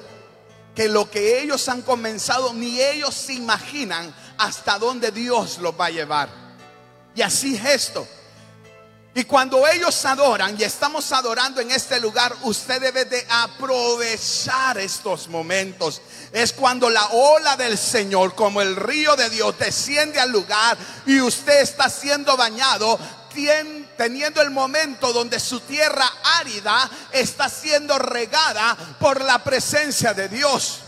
[0.74, 5.88] que lo que ellos han comenzado ni ellos se imaginan hasta dónde Dios los va
[5.88, 6.30] a llevar.
[7.14, 8.08] Y así es esto.
[9.14, 15.28] Y cuando ellos adoran y estamos adorando en este lugar, usted debe de aprovechar estos
[15.28, 16.02] momentos.
[16.32, 21.20] Es cuando la ola del Señor, como el río de Dios, desciende al lugar y
[21.20, 22.98] usted está siendo bañado,
[23.98, 30.80] teniendo el momento donde su tierra árida está siendo regada por la presencia de Dios.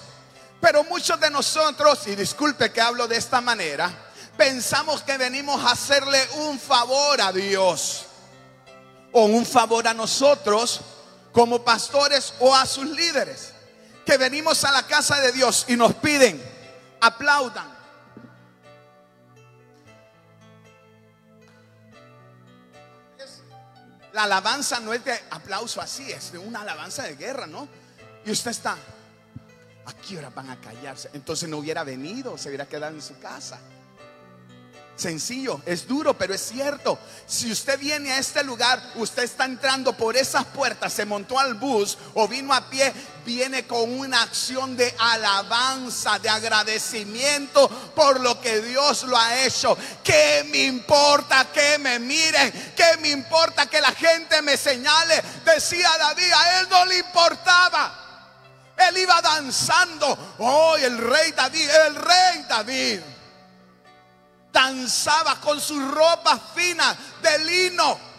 [0.62, 3.92] Pero muchos de nosotros, y disculpe que hablo de esta manera,
[4.38, 8.06] pensamos que venimos a hacerle un favor a Dios
[9.14, 10.82] o un favor a nosotros
[11.32, 13.54] como pastores o a sus líderes.
[14.06, 16.42] Que venimos a la casa de Dios y nos piden,
[17.00, 17.72] aplaudan.
[24.12, 27.68] La alabanza no es de aplauso así, es de una alabanza de guerra, ¿no?
[28.26, 28.78] Y usted está,
[29.86, 31.10] ¿a qué hora van a callarse?
[31.14, 33.60] Entonces no hubiera venido, se hubiera quedado en su casa.
[34.96, 37.00] Sencillo, es duro, pero es cierto.
[37.26, 41.56] Si usted viene a este lugar, usted está entrando por esas puertas, se montó al
[41.56, 42.94] bus o vino a pie,
[43.26, 49.76] viene con una acción de alabanza, de agradecimiento por lo que Dios lo ha hecho.
[50.04, 52.74] ¿Qué me importa que me miren?
[52.76, 55.24] ¿Qué me importa que la gente me señale?
[55.44, 58.00] Decía David, a él no le importaba.
[58.78, 60.36] Él iba danzando.
[60.38, 63.00] Oh, el rey David, el rey David
[64.54, 68.14] danzaba con sus ropas finas de lino.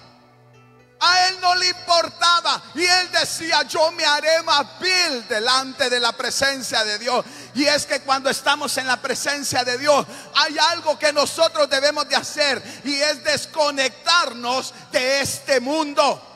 [1.00, 2.62] A él no le importaba.
[2.74, 7.24] Y él decía, yo me haré más vil delante de la presencia de Dios.
[7.54, 12.08] Y es que cuando estamos en la presencia de Dios, hay algo que nosotros debemos
[12.08, 12.62] de hacer.
[12.84, 16.30] Y es desconectarnos de este mundo.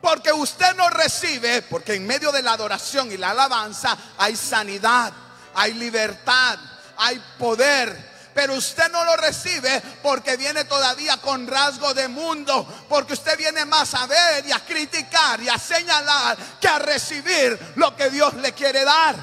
[0.00, 5.12] Porque usted no recibe, porque en medio de la adoración y la alabanza hay sanidad,
[5.54, 6.58] hay libertad,
[6.96, 8.11] hay poder.
[8.34, 13.64] Pero usted no lo recibe porque viene todavía con rasgo de mundo, porque usted viene
[13.64, 18.34] más a ver y a criticar y a señalar que a recibir lo que Dios
[18.34, 19.16] le quiere dar.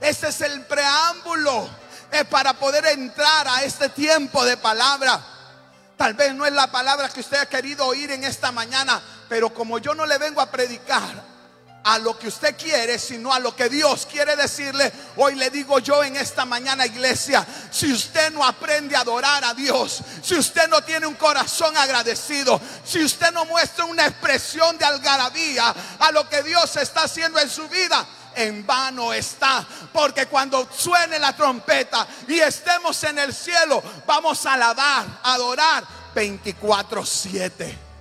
[0.00, 5.20] Ese es el preámbulo es para poder entrar a este tiempo de palabra.
[5.96, 9.52] Tal vez no es la palabra que usted ha querido oír en esta mañana, pero
[9.52, 11.33] como yo no le vengo a predicar
[11.84, 14.90] a lo que usted quiere, sino a lo que Dios quiere decirle.
[15.16, 19.54] Hoy le digo yo en esta mañana, iglesia, si usted no aprende a adorar a
[19.54, 24.84] Dios, si usted no tiene un corazón agradecido, si usted no muestra una expresión de
[24.84, 29.66] algarabía a lo que Dios está haciendo en su vida, en vano está.
[29.92, 37.93] Porque cuando suene la trompeta y estemos en el cielo, vamos a alabar, adorar 24-7.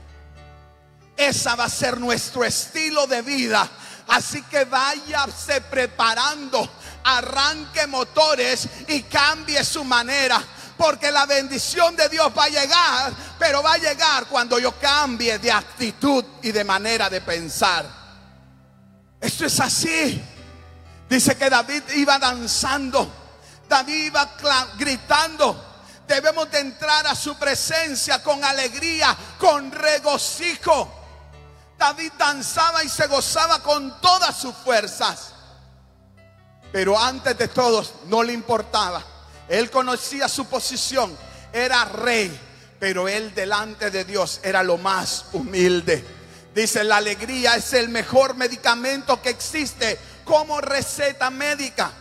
[1.15, 3.69] Esa va a ser nuestro estilo de vida.
[4.07, 6.69] Así que váyase preparando,
[7.03, 10.41] arranque motores y cambie su manera.
[10.77, 15.37] Porque la bendición de Dios va a llegar, pero va a llegar cuando yo cambie
[15.37, 17.85] de actitud y de manera de pensar.
[19.21, 20.21] Esto es así.
[21.07, 23.07] Dice que David iba danzando,
[23.69, 24.29] David iba
[24.77, 25.71] gritando.
[26.07, 31.02] Debemos de entrar a su presencia con alegría, con regocijo.
[31.83, 35.33] David danzaba y se gozaba con todas sus fuerzas.
[36.71, 39.03] Pero antes de todo no le importaba.
[39.49, 41.13] Él conocía su posición.
[41.51, 42.39] Era rey.
[42.79, 46.05] Pero él delante de Dios era lo más humilde.
[46.55, 51.91] Dice, la alegría es el mejor medicamento que existe como receta médica.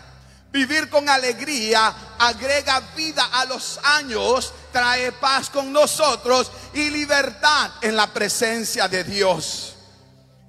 [0.52, 7.96] Vivir con alegría agrega vida a los años, trae paz con nosotros y libertad en
[7.96, 9.71] la presencia de Dios.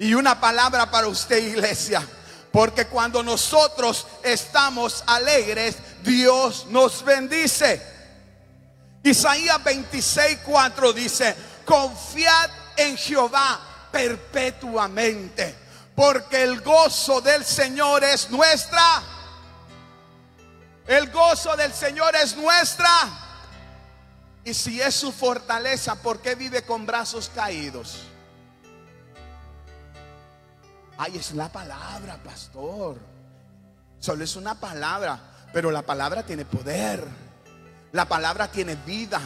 [0.03, 2.05] Y una palabra para usted, iglesia.
[2.51, 7.81] Porque cuando nosotros estamos alegres, Dios nos bendice.
[9.01, 11.33] Isaías 26, 4 dice,
[11.63, 13.61] confiad en Jehová
[13.93, 15.55] perpetuamente,
[15.95, 19.01] porque el gozo del Señor es nuestra.
[20.85, 22.89] El gozo del Señor es nuestra.
[24.43, 28.07] Y si es su fortaleza, ¿por qué vive con brazos caídos?
[30.97, 32.97] Ay, es la palabra, pastor.
[33.99, 35.19] Solo es una palabra,
[35.51, 37.03] pero la palabra tiene poder.
[37.91, 39.21] La palabra tiene vida.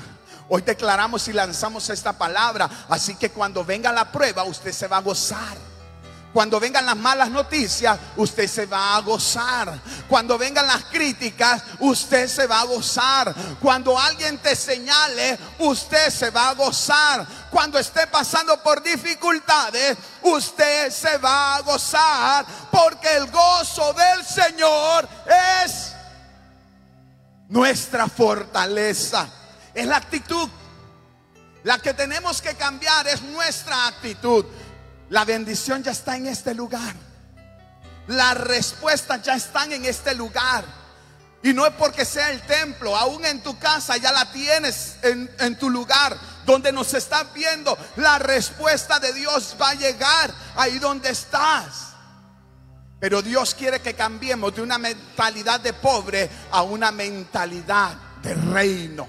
[0.49, 2.69] Hoy declaramos y lanzamos esta palabra.
[2.89, 5.57] Así que cuando venga la prueba, usted se va a gozar.
[6.33, 9.79] Cuando vengan las malas noticias, usted se va a gozar.
[10.07, 13.33] Cuando vengan las críticas, usted se va a gozar.
[13.61, 17.25] Cuando alguien te señale, usted se va a gozar.
[17.49, 22.45] Cuando esté pasando por dificultades, usted se va a gozar.
[22.71, 25.07] Porque el gozo del Señor
[25.63, 25.93] es
[27.47, 29.27] nuestra fortaleza.
[29.73, 30.49] Es la actitud.
[31.63, 34.45] La que tenemos que cambiar es nuestra actitud.
[35.09, 36.93] La bendición ya está en este lugar.
[38.07, 40.65] Las respuestas ya están en este lugar.
[41.43, 45.57] Y no es porque sea el templo, aún en tu casa ya la tienes en,
[45.57, 47.77] tu lugar, donde nos estás viendo.
[47.97, 51.93] La respuesta de Dios va a llegar ahí donde estás.
[52.99, 57.93] Pero Dios quiere que cambiemos de una mentalidad de pobre a una mentalidad
[58.23, 59.07] de reino,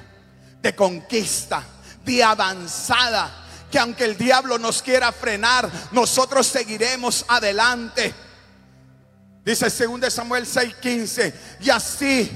[0.61, 1.64] de conquista,
[2.05, 8.14] de avanzada que aunque el diablo nos quiera frenar, nosotros seguiremos adelante.
[9.44, 12.30] Dice 2 Samuel 6:15, y así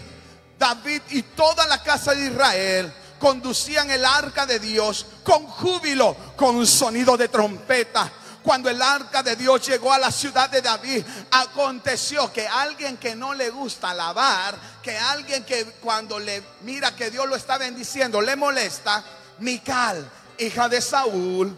[0.59, 6.67] David y toda la casa de Israel conducían el arca de Dios con júbilo, con
[6.67, 8.11] sonido de trompeta.
[8.43, 13.15] Cuando el arca de Dios llegó a la ciudad de David, aconteció que alguien que
[13.15, 18.21] no le gusta alabar, que alguien que cuando le mira que Dios lo está bendiciendo,
[18.21, 19.05] le molesta,
[19.39, 20.11] Mical,
[20.43, 21.57] hija de Saúl,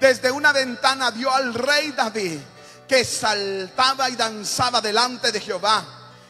[0.00, 2.38] desde una ventana vio al rey David
[2.88, 5.84] que saltaba y danzaba delante de Jehová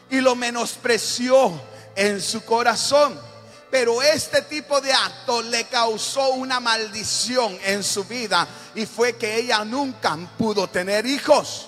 [0.09, 1.59] y lo menospreció
[1.95, 3.19] en su corazón.
[3.71, 9.37] Pero este tipo de acto le causó una maldición en su vida y fue que
[9.37, 11.67] ella nunca pudo tener hijos.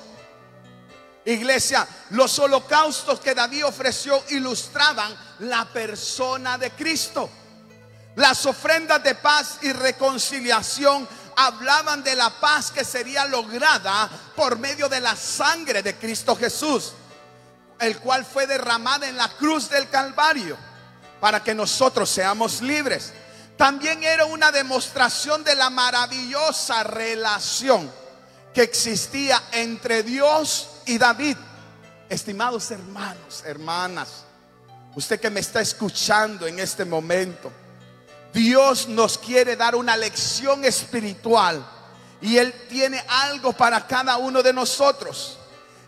[1.25, 7.29] Iglesia, los holocaustos que David ofreció ilustraban la persona de Cristo.
[8.15, 14.87] Las ofrendas de paz y reconciliación hablaban de la paz que sería lograda por medio
[14.87, 16.93] de la sangre de Cristo Jesús,
[17.79, 20.57] el cual fue derramada en la cruz del Calvario
[21.19, 23.13] para que nosotros seamos libres.
[23.57, 27.91] También era una demostración de la maravillosa relación
[28.53, 31.37] que existía entre Dios y David
[32.13, 34.25] Estimados hermanos, hermanas,
[34.93, 37.51] usted que me está escuchando en este momento,
[38.33, 41.65] Dios nos quiere dar una lección espiritual
[42.19, 45.37] y Él tiene algo para cada uno de nosotros.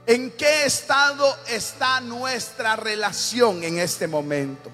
[0.05, 4.69] ¿En qué estado está nuestra relación en este momento?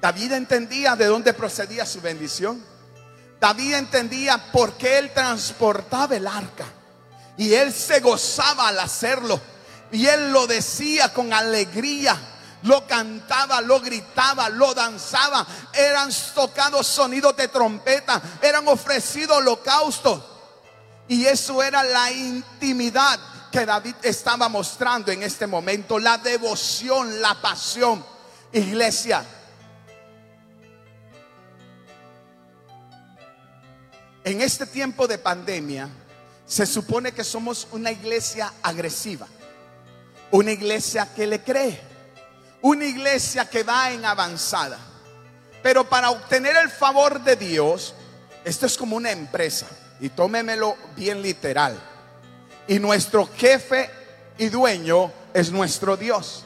[0.00, 2.64] David entendía de dónde procedía su bendición.
[3.40, 6.64] David entendía por qué él transportaba el arca.
[7.36, 9.40] Y él se gozaba al hacerlo.
[9.92, 12.18] Y él lo decía con alegría.
[12.64, 15.46] Lo cantaba, lo gritaba, lo danzaba.
[15.72, 18.20] Eran tocados sonidos de trompeta.
[18.42, 20.22] Eran ofrecidos holocaustos.
[21.06, 23.20] Y eso era la intimidad
[23.52, 25.98] que David estaba mostrando en este momento.
[25.98, 28.04] La devoción, la pasión.
[28.52, 29.24] Iglesia.
[34.24, 35.90] En este tiempo de pandemia
[36.46, 39.26] se supone que somos una iglesia agresiva,
[40.30, 41.93] una iglesia que le cree,
[42.64, 44.78] una iglesia que va en avanzada.
[45.62, 47.94] Pero para obtener el favor de Dios,
[48.42, 49.66] esto es como una empresa,
[50.00, 51.78] y tómemelo bien literal.
[52.66, 53.90] Y nuestro jefe
[54.38, 56.42] y dueño es nuestro Dios.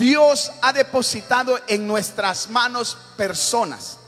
[0.00, 3.98] Dios ha depositado en nuestras manos personas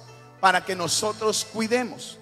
[0.41, 2.18] para que nosotros cuidemos.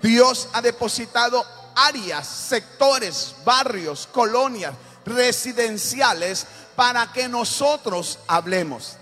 [0.00, 1.44] Dios ha depositado
[1.74, 4.72] áreas, sectores, barrios, colonias
[5.04, 6.46] residenciales
[6.76, 8.96] para que nosotros hablemos.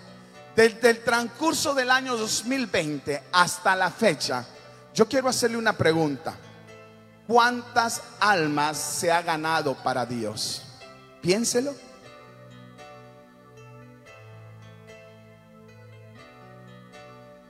[0.55, 4.45] Desde el transcurso del año 2020 hasta la fecha,
[4.95, 6.35] yo quiero hacerle una pregunta.
[7.27, 10.63] ¿Cuántas almas se ha ganado para Dios?
[11.23, 11.75] Piénselo.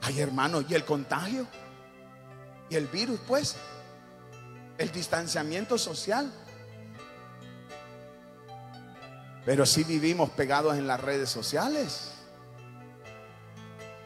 [0.01, 1.47] Ay, hermano, ¿y el contagio?
[2.69, 3.55] ¿Y el virus, pues?
[4.77, 6.31] el distanciamiento social.
[9.45, 12.11] Pero si vivimos pegados en las redes sociales.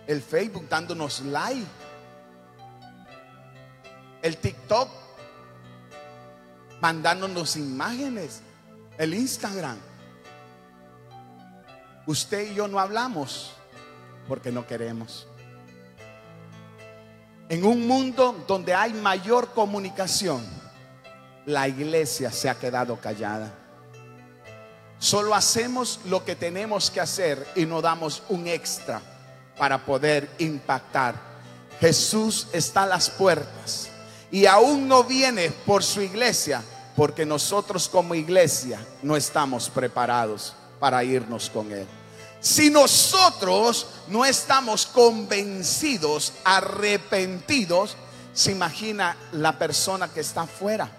[0.07, 1.67] El Facebook dándonos like.
[4.21, 4.89] El TikTok
[6.81, 8.41] mandándonos imágenes.
[8.97, 9.77] El Instagram.
[12.07, 13.53] Usted y yo no hablamos
[14.27, 15.27] porque no queremos.
[17.49, 20.43] En un mundo donde hay mayor comunicación,
[21.45, 23.66] la iglesia se ha quedado callada.
[24.99, 29.01] Solo hacemos lo que tenemos que hacer y no damos un extra
[29.57, 31.15] para poder impactar.
[31.79, 33.89] Jesús está a las puertas
[34.31, 36.63] y aún no viene por su iglesia
[36.95, 41.85] porque nosotros como iglesia no estamos preparados para irnos con Él.
[42.39, 47.95] Si nosotros no estamos convencidos, arrepentidos,
[48.33, 50.89] se imagina la persona que está afuera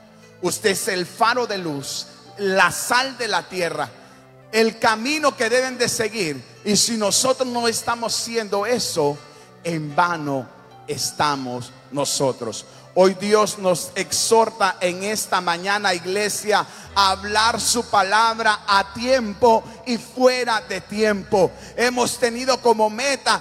[0.40, 2.06] Usted es el faro de luz,
[2.38, 3.88] la sal de la tierra,
[4.52, 6.42] el camino que deben de seguir.
[6.64, 9.16] Y si nosotros no estamos siendo eso,
[9.64, 10.48] en vano
[10.86, 12.64] estamos nosotros.
[12.94, 19.98] Hoy Dios nos exhorta en esta mañana, iglesia, a hablar su palabra a tiempo y
[19.98, 21.52] fuera de tiempo.
[21.76, 23.40] Hemos tenido como meta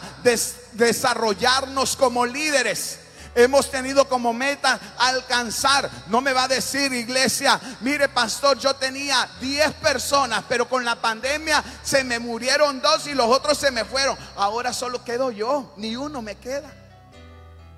[0.73, 2.99] desarrollarnos como líderes
[3.37, 5.89] hemos tenido como meta alcanzar.
[6.07, 10.95] No me va a decir iglesia, mire pastor, yo tenía 10 personas, pero con la
[10.95, 14.17] pandemia se me murieron dos y los otros se me fueron.
[14.35, 16.73] Ahora solo quedo yo, ni uno me queda.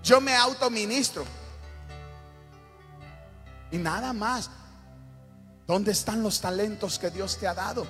[0.01, 1.25] Yo me autoministro.
[3.71, 4.49] Y nada más.
[5.67, 7.85] ¿Dónde están los talentos que Dios te ha dado?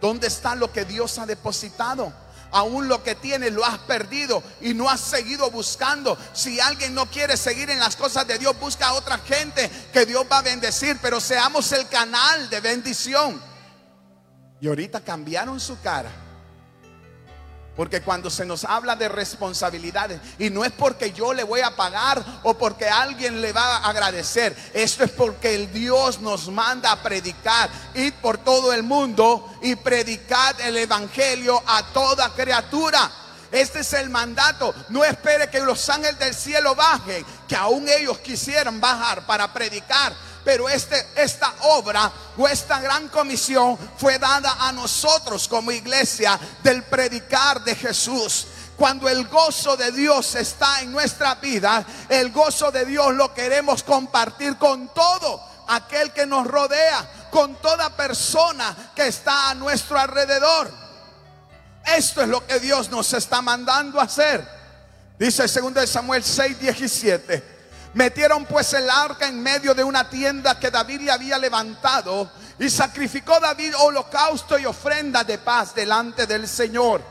[0.00, 2.12] ¿Dónde está lo que Dios ha depositado?
[2.52, 6.16] Aún lo que tienes lo has perdido y no has seguido buscando.
[6.32, 10.06] Si alguien no quiere seguir en las cosas de Dios, busca a otra gente que
[10.06, 13.42] Dios va a bendecir, pero seamos el canal de bendición.
[14.60, 16.10] Y ahorita cambiaron su cara
[17.76, 21.74] porque cuando se nos habla de responsabilidades, y no es porque yo le voy a
[21.74, 26.92] pagar o porque alguien le va a agradecer, esto es porque el Dios nos manda
[26.92, 33.10] a predicar, ir por todo el mundo y predicar el Evangelio a toda criatura.
[33.50, 34.74] Este es el mandato.
[34.88, 40.14] No espere que los ángeles del cielo bajen, que aún ellos quisieran bajar para predicar
[40.44, 46.82] pero este, esta obra o esta gran comisión fue dada a nosotros como iglesia del
[46.84, 48.46] predicar de Jesús.
[48.76, 53.82] Cuando el gozo de Dios está en nuestra vida, el gozo de Dios lo queremos
[53.82, 60.70] compartir con todo aquel que nos rodea, con toda persona que está a nuestro alrededor.
[61.84, 64.46] Esto es lo que Dios nos está mandando a hacer.
[65.18, 67.51] Dice 2 Samuel 6, 17.
[67.94, 72.70] Metieron pues el arca en medio de una tienda que David le había levantado Y
[72.70, 77.02] sacrificó David holocausto y ofrenda de paz delante del Señor.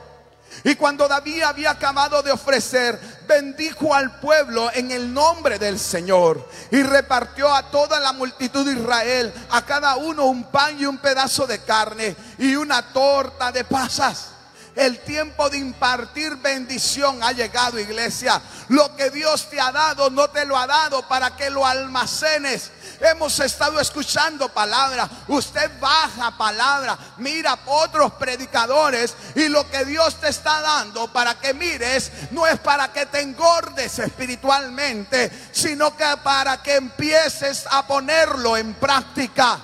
[0.63, 6.47] Y cuando David había acabado de ofrecer, bendijo al pueblo en el nombre del Señor
[6.69, 10.97] y repartió a toda la multitud de Israel, a cada uno un pan y un
[10.97, 14.30] pedazo de carne y una torta de pasas.
[14.75, 18.41] El tiempo de impartir bendición ha llegado, iglesia.
[18.69, 22.71] Lo que Dios te ha dado, no te lo ha dado para que lo almacenes.
[23.01, 25.09] Hemos estado escuchando palabra.
[25.27, 26.97] Usted baja palabra.
[27.17, 29.13] Mira otros predicadores.
[29.35, 33.19] Y lo que Dios te está dando para que mires no es para que te
[33.19, 39.59] engordes espiritualmente, sino que para que empieces a ponerlo en práctica.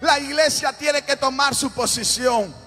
[0.00, 2.59] La iglesia tiene que tomar su posición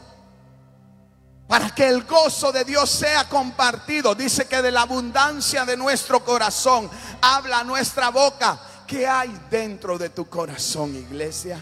[1.47, 4.15] para que el gozo de Dios sea compartido.
[4.15, 6.89] Dice que de la abundancia de nuestro corazón
[7.21, 8.59] habla nuestra boca.
[8.87, 11.59] ¿Qué hay dentro de tu corazón, iglesia?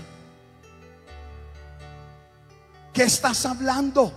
[2.93, 4.11] ¿Qué estás hablando?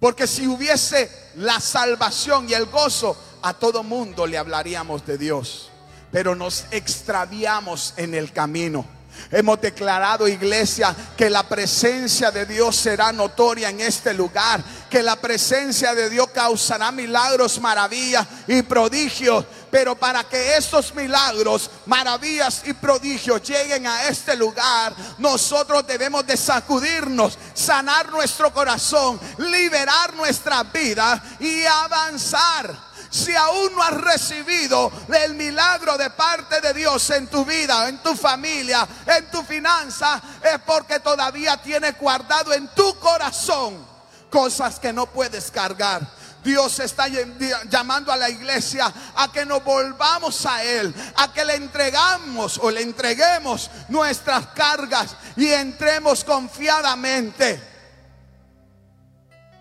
[0.00, 5.70] Porque si hubiese la salvación y el gozo, a todo mundo le hablaríamos de Dios.
[6.10, 8.97] Pero nos extraviamos en el camino.
[9.30, 15.16] Hemos declarado, iglesia, que la presencia de Dios será notoria en este lugar, que la
[15.16, 19.44] presencia de Dios causará milagros, maravillas y prodigios.
[19.70, 26.36] Pero para que estos milagros, maravillas y prodigios lleguen a este lugar, nosotros debemos de
[26.36, 32.87] sacudirnos, sanar nuestro corazón, liberar nuestra vida y avanzar.
[33.10, 34.92] Si aún no has recibido
[35.24, 40.20] el milagro de parte de Dios en tu vida, en tu familia, en tu finanza,
[40.42, 43.86] es porque todavía tienes guardado en tu corazón
[44.30, 46.02] cosas que no puedes cargar.
[46.44, 51.56] Dios está llamando a la iglesia a que nos volvamos a Él, a que le
[51.56, 57.60] entregamos o le entreguemos nuestras cargas y entremos confiadamente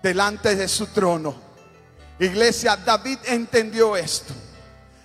[0.04, 1.47] delante de su trono.
[2.20, 4.34] Iglesia, David entendió esto.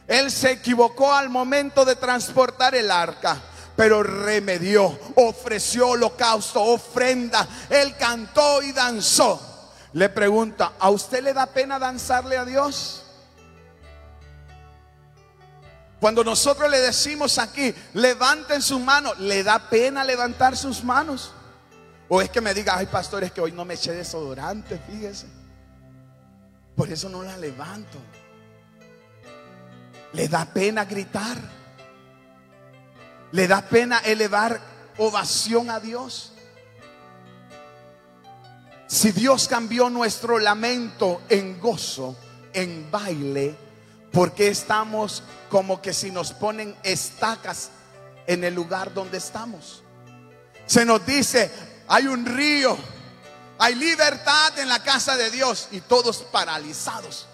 [0.07, 3.41] Él se equivocó al momento de transportar el arca,
[3.77, 7.47] pero remedió, ofreció holocausto, ofrenda.
[7.71, 9.41] Él cantó y danzó.
[9.93, 13.05] Le pregunta, ¿a usted le da pena danzarle a Dios?
[16.01, 21.33] Cuando nosotros le decimos aquí, levanten sus manos, ¿le da pena levantar sus manos?
[22.09, 25.42] O es que me diga, ay pastor, es que hoy no me eché desodorante, fíjese.
[26.83, 27.97] Por eso no la levanto.
[30.15, 31.39] Le da pena gritar.
[33.31, 34.61] Le da pena elevar
[34.99, 36.33] ovación a Dios.
[38.89, 42.17] Si Dios cambió nuestro lamento en gozo,
[42.53, 43.55] en baile,
[44.11, 47.71] porque estamos como que si nos ponen estacas
[48.27, 49.85] en el lugar donde estamos?
[50.67, 51.49] Se nos dice,
[51.87, 52.77] hay un río
[53.63, 57.29] hay libertad en la casa de Dios y todos paralizados.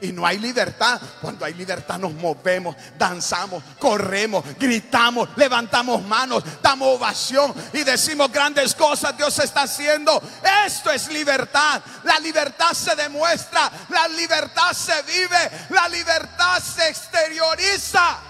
[0.00, 0.98] Y no hay libertad.
[1.20, 8.74] Cuando hay libertad nos movemos, danzamos, corremos, gritamos, levantamos manos, damos ovación y decimos grandes
[8.74, 10.22] cosas Dios está haciendo.
[10.66, 11.82] Esto es libertad.
[12.04, 18.29] La libertad se demuestra, la libertad se vive, la libertad se exterioriza.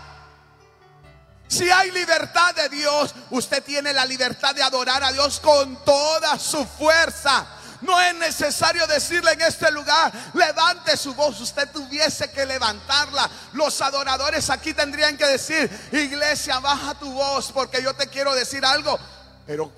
[1.51, 6.39] Si hay libertad de Dios, usted tiene la libertad de adorar a Dios con toda
[6.39, 7.45] su fuerza.
[7.81, 11.41] No es necesario decirle en este lugar, levante su voz.
[11.41, 13.29] Usted tuviese que levantarla.
[13.55, 18.65] Los adoradores aquí tendrían que decir, iglesia, baja tu voz porque yo te quiero decir
[18.65, 18.97] algo.
[19.45, 19.73] Pero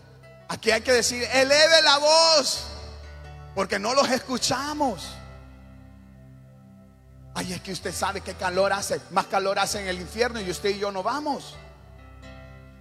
[0.48, 2.64] aquí hay que decir, eleve la voz
[3.54, 5.04] porque no los escuchamos.
[7.34, 9.00] Ay, es que usted sabe qué calor hace.
[9.10, 11.56] Más calor hace en el infierno y usted y yo no vamos.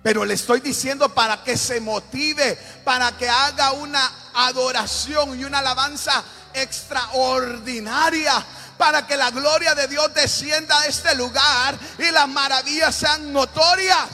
[0.03, 5.59] Pero le estoy diciendo para que se motive, para que haga una adoración y una
[5.59, 6.23] alabanza
[6.53, 8.33] extraordinaria,
[8.77, 14.07] para que la gloria de Dios descienda a este lugar y las maravillas sean notorias.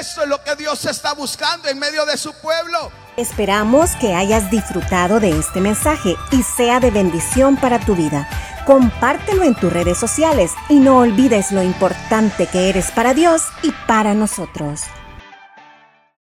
[0.00, 2.90] Eso es lo que Dios está buscando en medio de su pueblo.
[3.16, 8.28] Esperamos que hayas disfrutado de este mensaje y sea de bendición para tu vida.
[8.68, 13.72] Compártelo en tus redes sociales y no olvides lo importante que eres para Dios y
[13.86, 14.82] para nosotros.